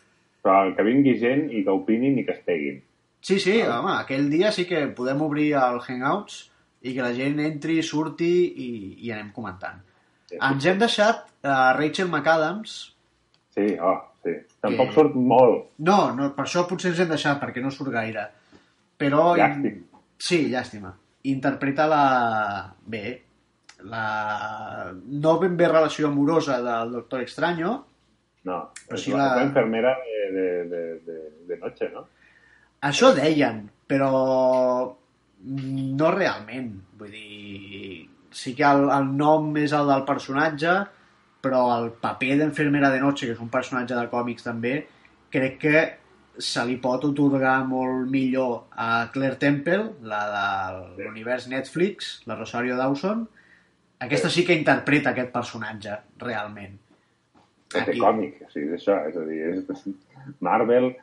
[0.45, 2.83] Però que vingui gent i que opinin i que es peguin.
[3.25, 6.43] Sí, sí, home, aquell dia sí que podem obrir el Hangouts
[6.85, 8.27] i que la gent entri, surti
[8.61, 8.67] i,
[9.07, 9.79] i anem comentant.
[10.29, 10.37] Sí.
[10.37, 12.75] Ens hem deixat uh, Rachel McAdams.
[13.55, 14.35] Sí, oh, sí.
[14.61, 15.71] Tampoc Que- surt molt.
[15.87, 18.27] No, no, per això potser ens hem deixat, perquè no surt gaire.
[19.01, 19.31] Però...
[19.39, 20.03] Llàstima.
[20.21, 20.93] Sí, llàstima.
[21.31, 22.03] Interpreta la...
[22.85, 23.03] Bé,
[23.89, 24.03] la...
[25.25, 27.73] No ben bé relació amorosa del Doctor Extraño.
[28.45, 31.17] No, Però és sí la- la enfermera de, de, de, de,
[31.49, 32.05] de noche, no?
[32.85, 34.11] Això deien, però
[35.45, 36.71] no realment.
[36.99, 40.75] Vull dir, sí que el, el nom és el del personatge,
[41.45, 44.79] però el paper d'enfermera de noche, que és un personatge de còmics també,
[45.33, 45.83] crec que
[46.41, 52.75] se li pot otorgar molt millor a Claire Temple, la de l'univers Netflix, la Rosario
[52.79, 53.23] Dawson.
[54.05, 56.81] Aquesta sí que interpreta aquest personatge, realment.
[57.75, 57.97] Aquí.
[57.99, 60.35] còmic, o sigui, és això, és a dir, és...
[60.43, 60.93] Marvel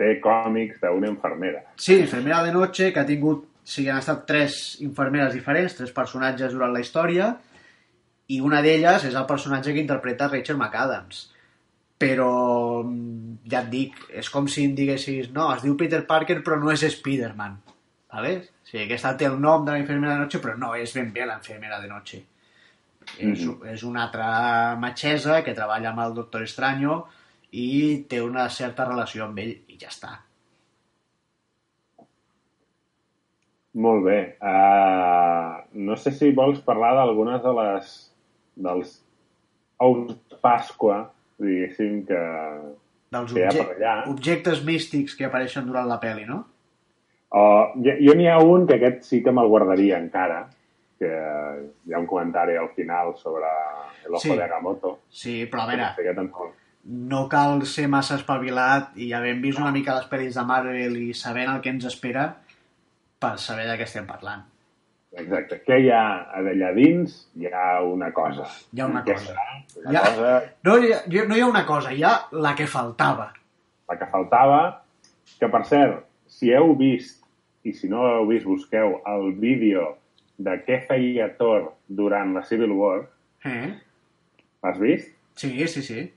[0.00, 1.62] té còmics d'una infermera.
[1.76, 3.46] Sí, Infermera de Noche, que ha tingut...
[3.60, 7.26] O sigui, han estat tres infermeres diferents, tres personatges durant la història,
[8.32, 11.20] i una d'elles és el personatge que interpreta Rachel McAdams.
[12.00, 12.30] Però,
[12.82, 16.56] mm, ja et dic, és com si em diguessis no, es diu Peter Parker però
[16.58, 17.60] no és Spider-Man.
[18.10, 18.32] ¿Vale?
[18.40, 21.12] O sigui, aquesta té el nom de la infermera de noche, però no és ben
[21.14, 22.24] bé la infermera de noche.
[23.20, 23.44] És,
[23.74, 24.30] és una altra
[24.80, 27.02] metgessa que treballa amb el Doctor Estranyo
[27.52, 30.12] i té una certa relació amb ell i ja està.
[33.80, 34.18] Molt bé.
[34.42, 37.90] Uh, no sé si vols parlar d'algunes de les
[38.60, 38.94] dels
[39.80, 41.04] ous de Pasqua,
[41.40, 42.18] diguéssim, que,
[43.14, 43.92] dels que hi ha obje per allà.
[44.10, 46.42] objectes místics que apareixen durant la pel·li, no?
[47.30, 47.42] O,
[47.78, 50.42] jo jo n'hi ha un que aquest sí que me'l guardaria encara,
[50.98, 51.08] que
[51.86, 53.46] hi ha un comentari al final sobre
[54.04, 54.34] el ojo Sí.
[54.36, 54.98] de Agamotto.
[55.08, 55.92] Sí, però a veure,
[56.84, 61.12] no cal ser massa espavilat i havent vist una mica les pel·lis de Marvel i
[61.14, 62.28] sabent el que ens espera
[63.20, 64.46] per saber de què estem parlant.
[65.20, 65.58] Exacte.
[65.66, 66.02] Què hi ha
[66.38, 67.16] allà dins?
[67.36, 68.46] Hi ha una cosa.
[68.72, 69.32] Hi ha una Què cosa.
[69.34, 69.46] serà?
[69.82, 70.30] Una Hi ha- cosa
[70.64, 73.32] No, hi ha, no hi ha una cosa, hi ha la que faltava.
[73.90, 74.82] la que faltava,
[75.40, 77.24] que per cert, si heu vist,
[77.64, 79.96] i si no heu vist, busqueu el vídeo
[80.38, 83.08] de què feia Thor durant la Civil War,
[83.44, 83.74] Eh?
[84.62, 85.08] l'has vist?
[85.34, 86.12] Sí, sí, sí.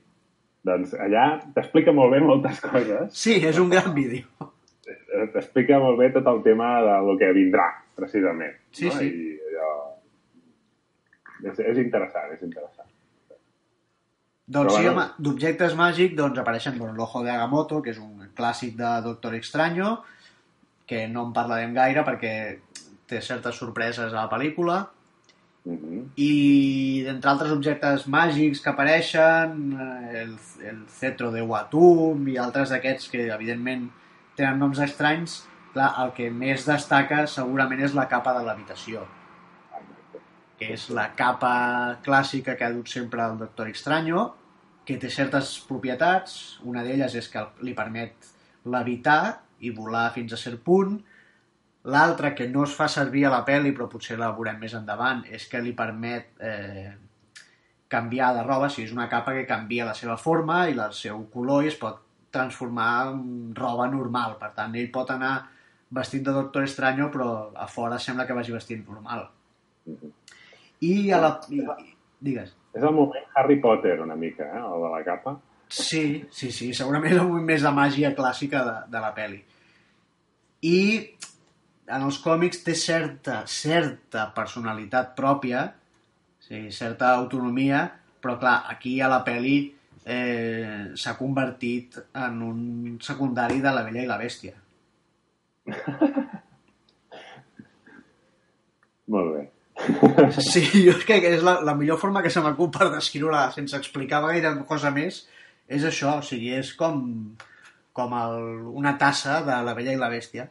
[0.64, 1.24] Doncs allà
[1.56, 3.10] t'explica molt bé moltes coses.
[3.12, 4.48] Sí, és un gran vídeo.
[4.88, 8.56] Eh, T'explica molt bé tot el tema del que vindrà, precisament.
[8.72, 8.96] Sí, no?
[8.96, 9.10] sí.
[9.10, 9.70] I allò...
[11.44, 12.88] És, és interessant, és interessant.
[14.44, 14.92] Doncs Però sí, bueno.
[14.92, 19.36] home, d'objectes màgics doncs apareixen bueno, l'Ojo de Agamotto, que és un clàssic de Doctor
[19.36, 19.94] Extraño,
[20.88, 22.34] que no en parlarem gaire perquè
[23.08, 24.82] té certes sorpreses a la pel·lícula,
[25.64, 26.04] -hmm.
[26.16, 30.36] i d'entre altres objectes màgics que apareixen, eh, el,
[30.70, 33.90] el cetro de Watum i altres d'aquests que evidentment
[34.36, 35.42] tenen noms estranys,
[35.72, 39.06] clar, el que més destaca segurament és la capa de l'habitació,
[40.58, 44.34] que és la capa clàssica que ha dut sempre el Doctor Extraño,
[44.84, 48.30] que té certes propietats, una d'elles és que li permet
[48.64, 50.98] levitar i volar fins a cert punt,
[51.84, 55.20] L'altra, que no es fa servir a la pel·li, però potser la veurem més endavant,
[55.28, 56.94] és que li permet eh,
[57.92, 61.26] canviar de roba, si és una capa que canvia la seva forma i el seu
[61.32, 62.00] color i es pot
[62.34, 64.38] transformar en roba normal.
[64.40, 65.34] Per tant, ell pot anar
[65.94, 69.28] vestit de Doctor Estranyo, però a fora sembla que vagi vestit normal.
[70.80, 71.34] I a la...
[71.52, 71.60] I,
[72.24, 72.54] digues.
[72.74, 74.62] És el moment Harry Potter, una mica, eh?
[74.62, 75.36] el de la capa.
[75.68, 79.40] Sí, sí, sí, segurament és el moment més de màgia clàssica de, de la peli.
[80.64, 80.78] I
[81.86, 85.66] en els còmics té certa, certa personalitat pròpia,
[86.44, 87.84] sí, certa autonomia,
[88.22, 89.56] però clar, aquí a la peli
[90.04, 94.54] eh, s'ha convertit en un secundari de la Bella i la Bèstia.
[99.14, 99.42] Molt bé.
[100.52, 103.76] Sí, jo crec que és la, la millor forma que se m'acut per descriure-la sense
[103.76, 105.24] explicar gaire cosa més
[105.66, 107.00] és això, o sigui, és com,
[107.96, 108.36] com el,
[108.80, 110.46] una tassa de la Bella i la Bèstia.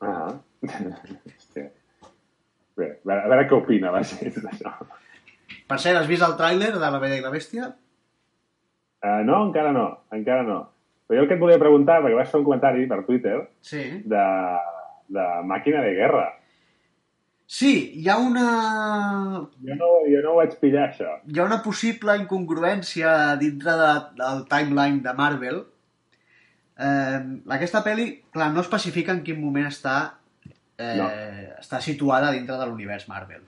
[0.00, 0.32] Ah,
[0.64, 1.68] hòstia.
[2.80, 4.72] Bé, a veure, a veure què opina la gent d'això.
[5.70, 7.68] Per cert, has vist el tràiler de la Bella i la Bèstia?
[9.00, 9.86] Uh, no, encara no,
[10.16, 10.58] encara no.
[11.08, 13.82] Però jo el que et volia preguntar, perquè vas fer un comentari per Twitter Sí.
[14.06, 14.24] de,
[15.16, 16.26] de màquina de guerra.
[17.50, 18.44] Sí, hi ha una...
[19.66, 21.16] Jo no, jo no ho vaig pillar, això.
[21.26, 23.88] Hi ha una possible incongruència dintre de,
[24.20, 25.58] del timeline de Marvel.
[26.80, 27.20] Eh,
[27.56, 29.96] aquesta pel·li, clar, no especifica en quin moment està,
[30.78, 31.08] eh, No.
[31.60, 33.42] està situada dintre de l'univers Marvel.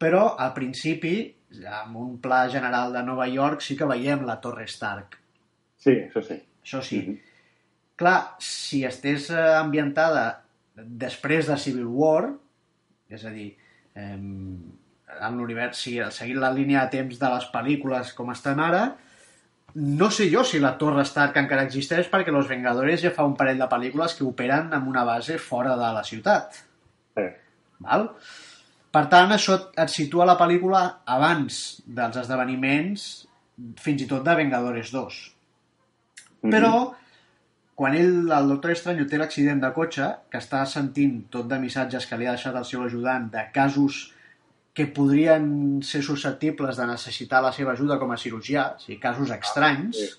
[0.00, 1.34] Però, al principi,
[1.70, 5.18] amb un pla general de Nova York, sí que veiem la Torre Stark.
[5.76, 6.40] Sí, això sí.
[6.64, 6.98] Això sí.
[7.06, 7.18] Mhm.
[7.96, 10.42] Clar, si estés eh, ambientada
[10.74, 12.32] després de Civil War,
[13.10, 13.56] és a dir,
[13.94, 14.16] eh,
[15.20, 18.96] en l'univers, si seguint la línia de temps de les pel·lícules com estan ara,
[19.74, 23.36] no sé jo si la Torre Stark encara existeix perquè Los Vengadores ja fa un
[23.38, 26.62] parell de pel·lícules que operen amb una base fora de la ciutat.
[27.16, 27.26] Sí.
[27.86, 28.08] Val?
[28.90, 33.04] Per tant, això et situa la pel·lícula abans dels esdeveniments,
[33.78, 35.20] fins i tot de Vengadores 2.
[36.42, 36.50] Mhm.
[36.50, 36.72] Però,
[37.74, 42.06] quan ell, el doctor Estranyo, té l'accident de cotxe, que està sentint tot de missatges
[42.06, 44.12] que li ha deixat el seu ajudant de casos
[44.74, 49.32] que podrien ser susceptibles de necessitar la seva ajuda com a cirurgià, o sigui, casos
[49.34, 50.10] estranys, sí.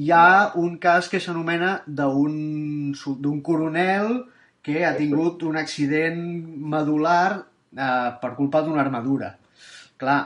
[0.00, 4.24] hi ha un cas que s'anomena d'un coronel
[4.66, 6.22] que ha tingut un accident
[6.74, 9.36] medular eh, per culpa d'una armadura.
[10.00, 10.20] Clar,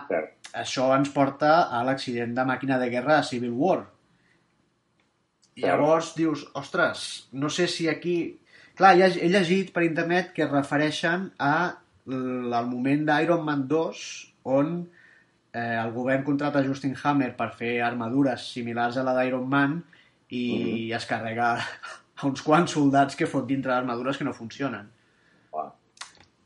[0.57, 3.83] això ens porta a l'accident de màquina de guerra a Civil War.
[5.59, 8.17] I llavors dius, ostres, no sé si aquí...
[8.79, 11.55] Clar, he llegit per internet que es refereixen a
[12.11, 14.03] l- al moment d'Iron Man 2
[14.45, 14.73] on
[15.53, 19.81] eh, el govern contrata Justin Hammer per fer armadures similars a la d'Iron Man
[20.31, 20.45] i
[20.91, 20.97] Mhm.
[20.97, 21.53] es carrega
[22.21, 24.89] a uns quants soldats que fot dintre d'armadures que no funcionen.
[25.51, 25.71] Clar.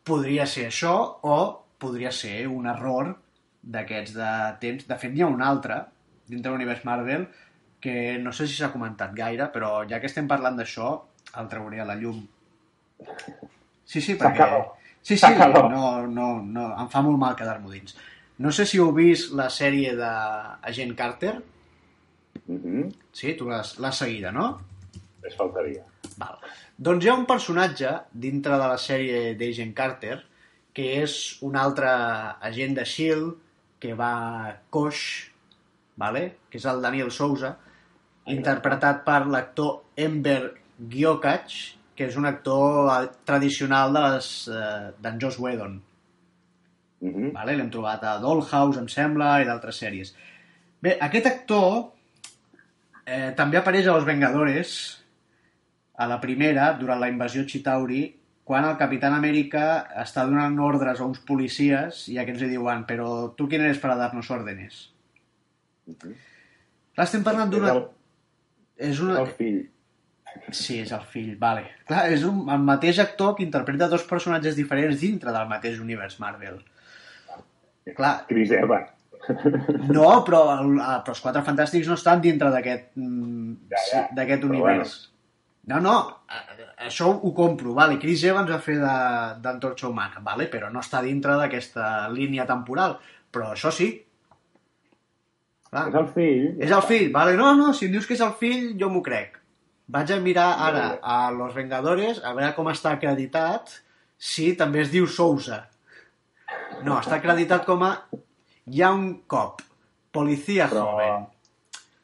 [0.05, 1.39] Podria ser això o
[1.79, 3.15] podria ser un error
[3.63, 4.87] d'aquests de temps.
[4.89, 5.83] De fet, n'hi ha un altre
[6.29, 7.27] dintre de l'univers Marvel
[7.81, 10.95] que no sé si s'ha comentat gaire, però ja que estem parlant d'això,
[11.37, 12.23] el trauré a la llum.
[13.85, 14.39] Sí, sí, perquè...
[14.41, 14.77] Sacalo.
[15.05, 17.93] Sí, sí, no, no, no, em fa molt mal quedar-m'ho dins.
[18.41, 21.35] No sé si heu vist la sèrie d'Agent Carter.
[22.47, 22.89] Mhm.
[23.13, 24.47] Sí, tu l'has seguida, no?
[25.23, 25.85] Es faltaria.
[26.17, 26.41] Val.
[26.89, 27.93] Doncs hi ha un personatge
[28.25, 30.17] dintre de la sèrie d'Agent Carter
[30.75, 31.15] que és
[31.47, 31.93] un altre
[32.49, 33.37] agent de S.H.I.E.L.D.
[33.79, 35.05] que va coix,
[36.01, 36.25] vale?
[36.51, 37.53] que és el Daniel Souza,
[38.33, 40.41] interpretat per l'actor Ember
[40.91, 41.55] Gyokach,
[41.95, 45.79] que és un actor eh, tradicional de les eh, d'en Joss Whedon.
[47.05, 47.33] Mhm.
[47.37, 47.57] Vale?
[47.57, 50.15] L'hem trobat a Dollhouse, em sembla, i d'altres sèries.
[50.83, 51.93] Bé, aquest actor
[53.07, 54.75] eh, també apareix a Los Vengadores,
[55.95, 58.05] a la primera, durant la invasió Chitauri,
[58.45, 59.65] quan el Capitán Amèrica
[60.03, 63.97] està donant ordres a uns policies i aquests li diuen però tu quién eres para
[63.97, 64.89] darnos órdenes?
[65.87, 66.17] Mhm.
[66.95, 67.73] Clar, estem parlant És d'una...
[68.77, 69.21] és una...
[69.23, 69.63] el fill.
[70.51, 71.65] Sí, és el fill, vale.
[71.89, 76.19] Clar, és un, el mateix actor que interpreta dos personatges diferents dintre del mateix univers
[76.21, 76.61] Marvel.
[77.97, 78.91] Clar, Chris Evans.
[79.89, 84.03] No, però, el, ah, però els Quatre Fantàstics no estan dintre d'aquest mm, Ja, ja.
[84.17, 84.95] d'aquest univers.
[85.73, 85.95] No, no,
[86.29, 87.97] eh, això ho compro, vale.
[88.03, 92.99] Chris Evans va fer de- d'Antorxa Humana, vale, però no està dintre d'aquesta línia temporal.
[93.33, 93.89] Però això sí.
[95.71, 96.45] Clar, És el fill.
[96.63, 97.33] és el fill, vale.
[97.37, 99.41] No, no, si em dius que és el fill, jo m'ho crec.
[99.87, 103.69] Vaig a mirar ara a Los Vengadores, a veure com està acreditat,
[104.17, 105.67] si també es diu Sousa.
[106.85, 107.93] No, està acreditat com a
[108.67, 109.61] Young Cop,
[110.13, 111.27] policia Però- joven.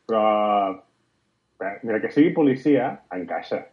[0.06, 0.84] Però,
[1.60, 3.66] eh, mira, que sigui policia, encaixa.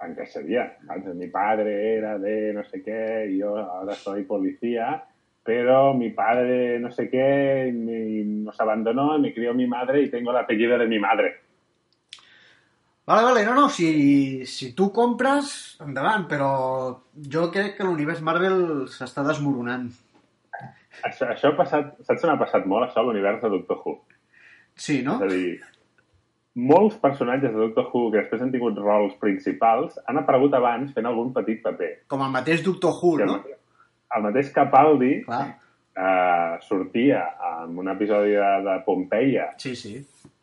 [0.00, 0.76] Encaixaría.
[0.86, 1.12] ¿sabes?
[1.16, 5.04] Mi padre era de no sé qué y yo ahora soy policía,
[5.42, 10.30] pero mi padre no sé qué mi- nos abandonó, me crió mi madre y tengo
[10.30, 11.40] el apellido de mi madre.
[13.08, 16.50] Vale, vale, no, no, si, si tu compres, endavant, però
[17.32, 19.86] jo crec que l'univers Marvel s'està desmoronant.
[21.08, 23.94] Això, això ha passat, saps on ha passat molt, això, l'univers de Doctor Who?
[24.76, 25.16] Sí, no?
[25.22, 25.54] És a dir,
[26.68, 31.06] molts personatges de Doctor Who que després han tingut rols principals han aparegut abans fent
[31.08, 31.92] algun petit paper.
[32.12, 33.38] Com el mateix Doctor Who, el, no?
[33.38, 33.86] mateix-
[34.18, 35.44] el mateix Capaldi Clar,
[35.96, 37.22] eh, sortia
[37.62, 39.94] en un episodi de, de Pompeia sí, sí.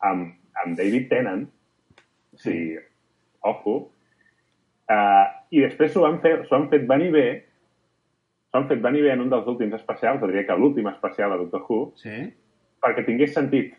[0.08, 0.32] amb,
[0.64, 1.44] amb David Tennant,
[2.46, 2.78] sigui,
[3.50, 3.76] ojo,
[4.92, 7.26] uh, i després s'ho han, fet, han fet venir bé,
[8.50, 11.40] s'ho han fet venir bé en un dels últims especials, diria que l'últim especial de
[11.44, 12.18] Doctor Who, Sí?
[12.82, 13.74] perquè tingués sentit.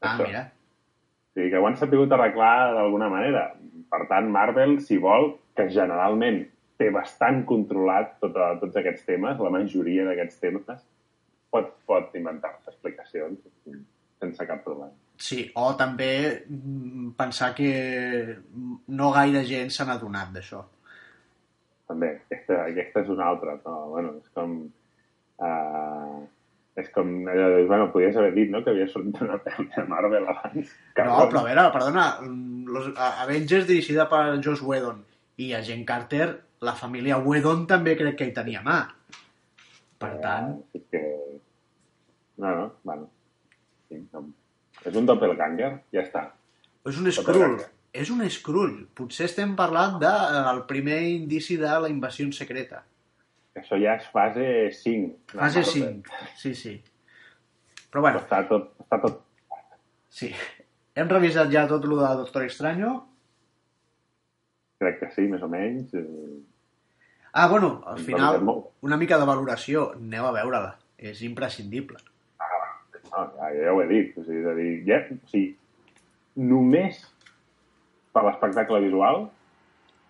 [0.00, 0.26] Ah, això.
[0.26, 0.44] mira.
[0.48, 3.48] O sigui, que ho han sabut arreglar d'alguna manera.
[3.90, 6.44] Per tant, Marvel, si vol, que generalment
[6.78, 10.82] té bastant controlat tota, tots aquests temes, la majoria d'aquests temes,
[11.50, 13.40] pot, pot inventar-se explicacions
[14.20, 14.94] sense cap problema.
[15.18, 16.10] Sí, o també
[16.46, 17.70] mm, pensar que
[18.94, 20.64] no gaire gent se n'ha adonat d'això.
[21.88, 24.58] també, aquesta, aquesta és una altra, però, bueno, és com...
[25.38, 26.26] Uh,
[26.78, 29.84] és com, allò de, bueno, podies haver dit, no?, que havia sortit una pel·li de
[29.90, 30.74] Marvel abans.
[30.98, 35.00] No, però a veure, perdona, mm, los, Avengers dirigida per Josh Whedon
[35.42, 36.28] i a Jen Carter,
[36.62, 38.80] la família Whedon també crec que hi tenia mà.
[39.98, 41.02] Per tant, És que...
[42.38, 43.08] No, no, bueno.
[43.88, 44.28] Sí, no.
[44.88, 46.26] És un doppelganger, ja està.
[46.88, 47.58] és un Skrull.
[47.92, 48.76] És un Skrull.
[48.96, 52.82] Potser estem parlant del de, el primer indici de la invasió secreta.
[53.58, 54.46] Això ja és fase
[54.82, 55.32] 5.
[55.32, 56.02] de Fase Marvel.
[56.04, 56.22] 5.
[56.38, 56.74] Sí, sí.
[57.90, 59.22] Però bueno, Està tot, està tot...
[60.08, 60.32] sí.
[60.98, 62.92] Hem revisat ja tot el de Doctor Extraño.
[64.82, 65.94] Crec que sí, més o menys.
[65.94, 66.38] eh,
[67.32, 68.40] Ah, bueno, al final,
[68.80, 69.92] una mica de valoració.
[69.94, 70.76] Aneu a veure-la.
[70.98, 71.98] És imprescindible.
[73.18, 74.16] No, ja, ja ho he dit.
[74.18, 75.48] O sigui, és a dir, ja, o sigui,
[76.48, 77.00] només
[78.14, 79.24] per l'espectacle visual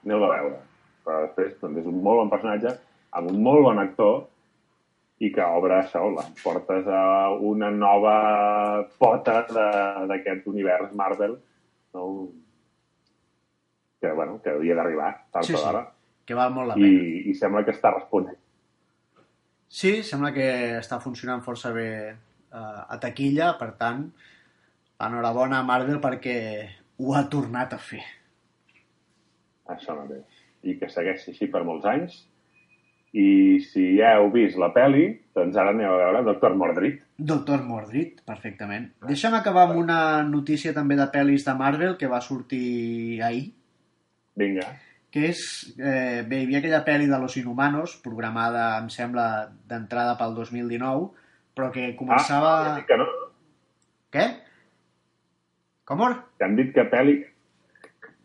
[0.05, 0.59] aneu a veure.
[1.07, 2.75] Però després doncs, és un molt bon personatge
[3.17, 4.27] amb un molt bon actor
[5.25, 8.17] i que obre això, les portes a una nova
[9.01, 9.41] pota
[10.07, 11.33] d'aquest univers Marvel
[11.97, 12.05] no?
[13.99, 15.65] que, bueno, que havia d'arribar tard Sí, o sí.
[15.65, 15.89] d'hora
[16.29, 16.87] Que val molt la pena.
[16.87, 18.37] i, i sembla que està responent.
[19.69, 20.47] Sí, sembla que
[20.79, 21.89] està funcionant força bé
[22.53, 24.07] eh, a taquilla, per tant,
[25.07, 26.39] enhorabona a Marvel perquè
[26.99, 28.03] ho ha tornat a fer.
[29.69, 30.27] Això mateix.
[30.67, 32.17] I que segueixi així per molts anys.
[33.17, 36.99] I si ja heu vist la peli, doncs ara aneu a veure Doctor Mordrid.
[37.17, 38.91] Doctor Mordrid, perfectament.
[39.07, 43.47] Deixa'm acabar amb una notícia també de pel·lis de Marvel que va sortir ahir,
[44.37, 44.67] Vinga.
[45.11, 45.41] que és...
[45.79, 51.09] Eh, bé, hi havia aquella pel·li de Los Inhumanos, programada, em sembla, d'entrada pel 2019,
[51.59, 52.53] però que començava...
[52.55, 53.09] Ah, ja dic que no.
[54.15, 54.29] Què?
[55.89, 56.07] Com?
[56.07, 56.15] or?
[56.39, 57.19] Que han dit que peli...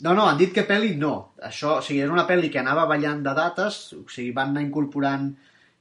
[0.04, 1.14] No, no, han dit que pel·li no.
[1.48, 4.64] Això, o sigui, era una pel·li que anava ballant de dates, o sigui, van anar
[4.66, 5.30] incorporant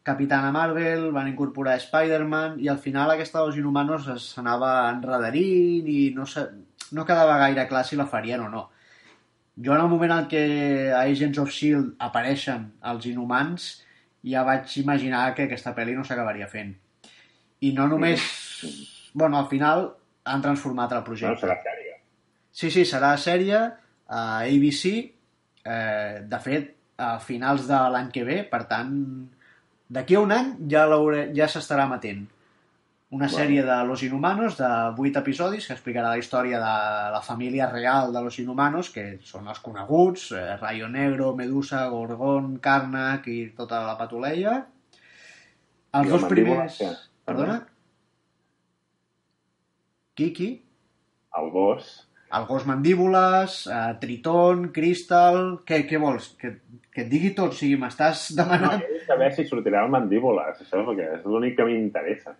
[0.06, 6.26] Capitana Marvel, van incorporar Spider-Man, i al final aquesta dels Inhumanos s'anava enredarint i no,
[6.30, 6.44] se,
[6.94, 8.68] no quedava gaire clar si la farien o no.
[9.62, 10.44] Jo en el moment en què
[10.92, 11.96] a Agents of S.H.I.E.L.D.
[12.06, 13.72] apareixen els Inhumans,
[14.22, 16.76] ja vaig imaginar que aquesta pel·li no s'acabaria fent.
[17.62, 18.22] I no només...
[19.14, 19.86] Bueno, al final
[20.24, 21.46] han transformat el No, projecte.
[21.46, 21.96] serà sèria.
[22.52, 23.58] Sí, sí, serà sèrie
[24.12, 24.84] a ABC,
[25.64, 28.92] eh, de fet, a finals de l'any que ve, per tant,
[29.92, 30.86] d'aquí a un any ja,
[31.34, 32.26] ja s'estarà emetent.
[33.12, 33.36] Una Bueno.
[33.36, 38.12] sèrie de Los Inhumanos de 8 episodis que explicarà la història de la família real
[38.12, 43.82] de Los Inhumanos, que són els coneguts, eh, Rayo Negro, Medusa, Gorgon, Karnak i tota
[43.84, 44.54] la patuleia.
[45.92, 46.78] Els I dos Mandíbula, primers...
[46.80, 46.92] què?
[47.32, 47.58] Perdona?
[50.14, 50.48] Kiki?
[51.38, 52.08] El gos.
[52.32, 55.58] El gos mandíbules, eh, Triton, Crystal...
[55.68, 56.30] Què, què vols?
[56.40, 56.54] Que,
[56.92, 57.52] que et digui tot?
[57.52, 58.80] O sigui, m'estàs No, demanant...
[58.86, 62.32] he de saber si sortirà el mandíbules, això perquè és l'únic que m'interessa.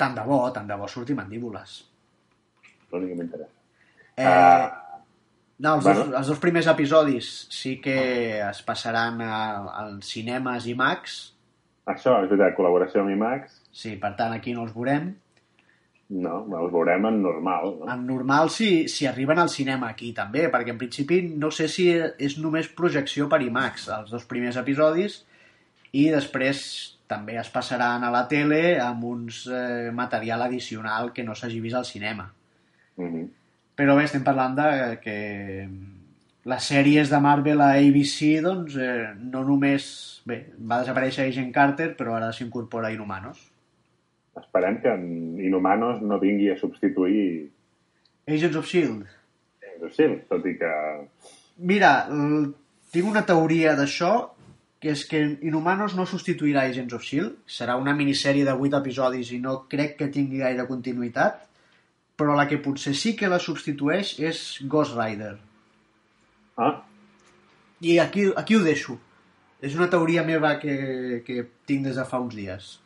[0.00, 1.78] Tant de bo, tant de bo surti mandíbules.
[2.92, 3.56] L'únic que m'interessa.
[4.16, 5.00] Eh, Ah.
[5.64, 6.04] no, els, bueno.
[6.04, 7.96] dos, els dos primers episodis sí que
[8.44, 11.20] es passaran a- als cinemes i Max.
[11.90, 15.14] Això, és veritat, col·laboració amb IMAX, Sí, per tant, aquí no els veurem.
[16.12, 17.86] no, els veurem en normal, no?
[17.90, 21.86] En normal, si, si arriben al cinema aquí també, perquè en principi no sé si
[21.96, 25.22] és només projecció per IMAX, els dos primers episodis,
[25.92, 26.60] i després
[27.08, 31.76] també es passaran a la tele amb uns eh, material addicional que no s'hagi vist
[31.76, 32.30] al cinema.
[32.96, 33.26] Mhm.
[33.76, 35.16] Però bé, estem parlant de que
[36.44, 39.86] les sèries de Marvel a ABC, doncs, eh, no només...
[40.26, 43.40] Bé, va desaparèixer Agent Carter, però ara s'incorpora Inhumanos.
[44.38, 47.50] Esperem que en Inhumanos no vingui a substituir...
[48.26, 49.06] Agents of S.H.I.E.L.D.
[49.66, 50.72] Agents of S.H.I.E.L.D., tot i que...
[51.72, 51.90] Mira,
[52.94, 54.12] tinc una teoria d'això,
[54.82, 59.30] que és que Inhumanos no substituirà Agents of S.H.I.E.L.D., serà una minissèrie de 8 episodis
[59.34, 61.46] i no crec que tingui gaire continuïtat,
[62.18, 65.36] però la que potser sí que la substitueix és Ghost Rider.
[66.58, 66.82] Ah,
[67.82, 68.98] I aquí, aquí ho deixo.
[69.62, 72.78] És una teoria meva que, que tinc des de fa uns dies.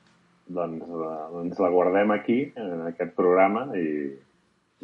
[0.46, 4.12] doncs, la, doncs la guardem aquí, en aquest programa, i,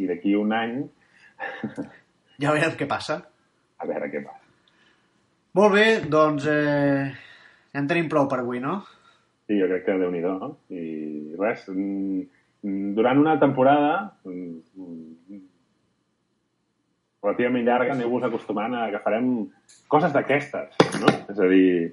[0.02, 0.80] i d'aquí un any
[2.42, 3.20] Ja veurem què passa.
[3.78, 4.40] a veure què passa.
[5.58, 7.12] Molt bé, doncs eh,
[7.72, 8.80] ja en tenim prou per avui, no?
[9.46, 10.56] Sí, jo crec que déu nhi no?
[10.72, 12.22] I res, mm,
[12.96, 15.11] durant una temporada mm,
[17.22, 19.28] relativament llarga aneu-vos acostumant a que farem
[19.88, 21.12] coses d'aquestes, no?
[21.30, 21.92] És a dir,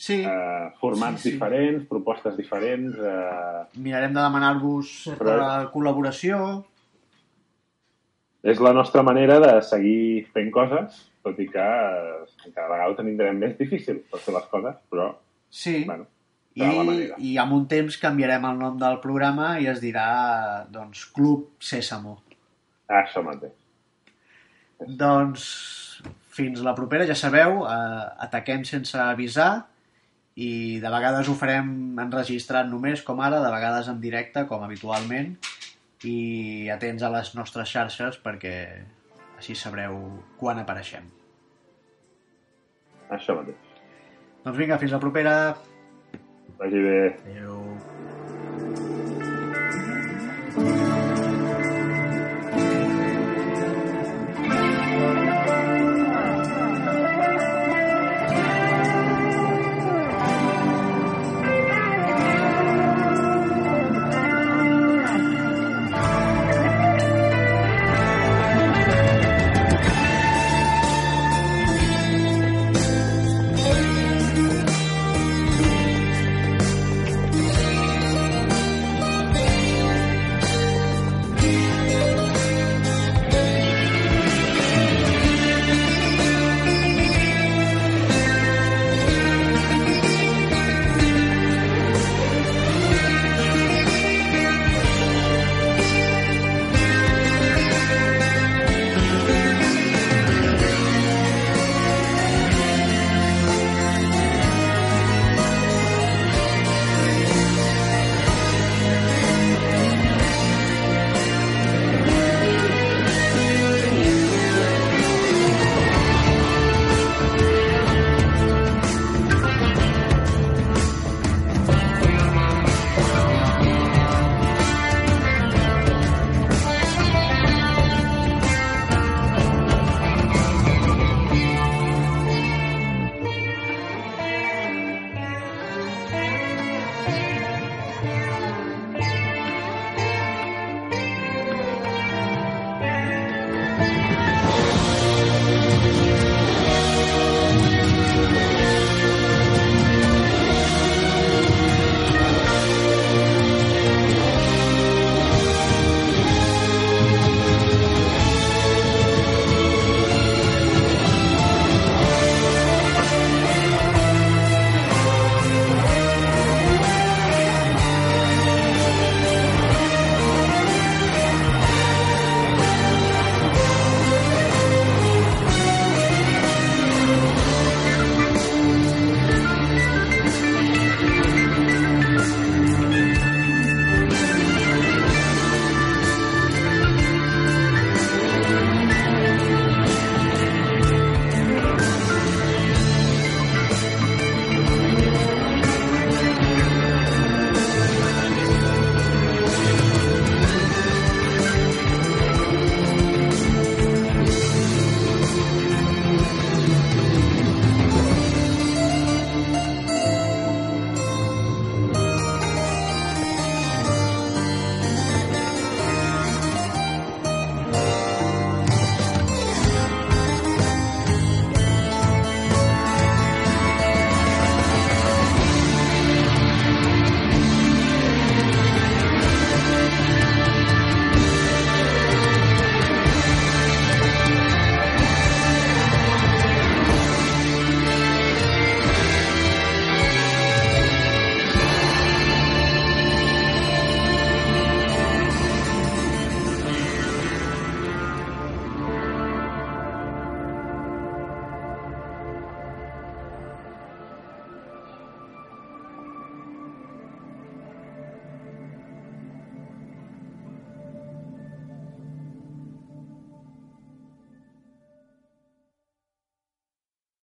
[0.00, 1.32] Sí, eh, formats Sí, sí.
[1.34, 2.94] diferents, propostes diferents...
[2.96, 6.64] Eh, mirarem de demanar-vos certa col·laboració.
[8.42, 12.96] és la nostra manera de seguir fent coses, tot i que eh, cada vegada ho
[12.96, 15.10] tindrem més difícil per fer les coses, però,
[15.50, 16.06] Sí, bueno,
[16.54, 21.04] I, la i amb un temps canviarem el nom del programa i es dirà, doncs,
[21.12, 22.22] Club Sésamo.
[22.88, 23.52] Això mateix.
[24.86, 25.44] Doncs
[26.30, 29.66] fins la propera, ja sabeu, eh, ataquem sense avisar
[30.40, 35.34] i de vegades ho farem enregistrat només, com ara, de vegades en directe, com habitualment,
[36.06, 38.54] i atents a les nostres xarxes perquè
[39.36, 39.98] així sabreu
[40.40, 41.04] quan apareixem.
[43.10, 43.58] Això mateix.
[44.44, 45.34] Doncs vinga, fins la propera.
[46.60, 47.00] Vagi bé.
[50.54, 50.89] Adéu.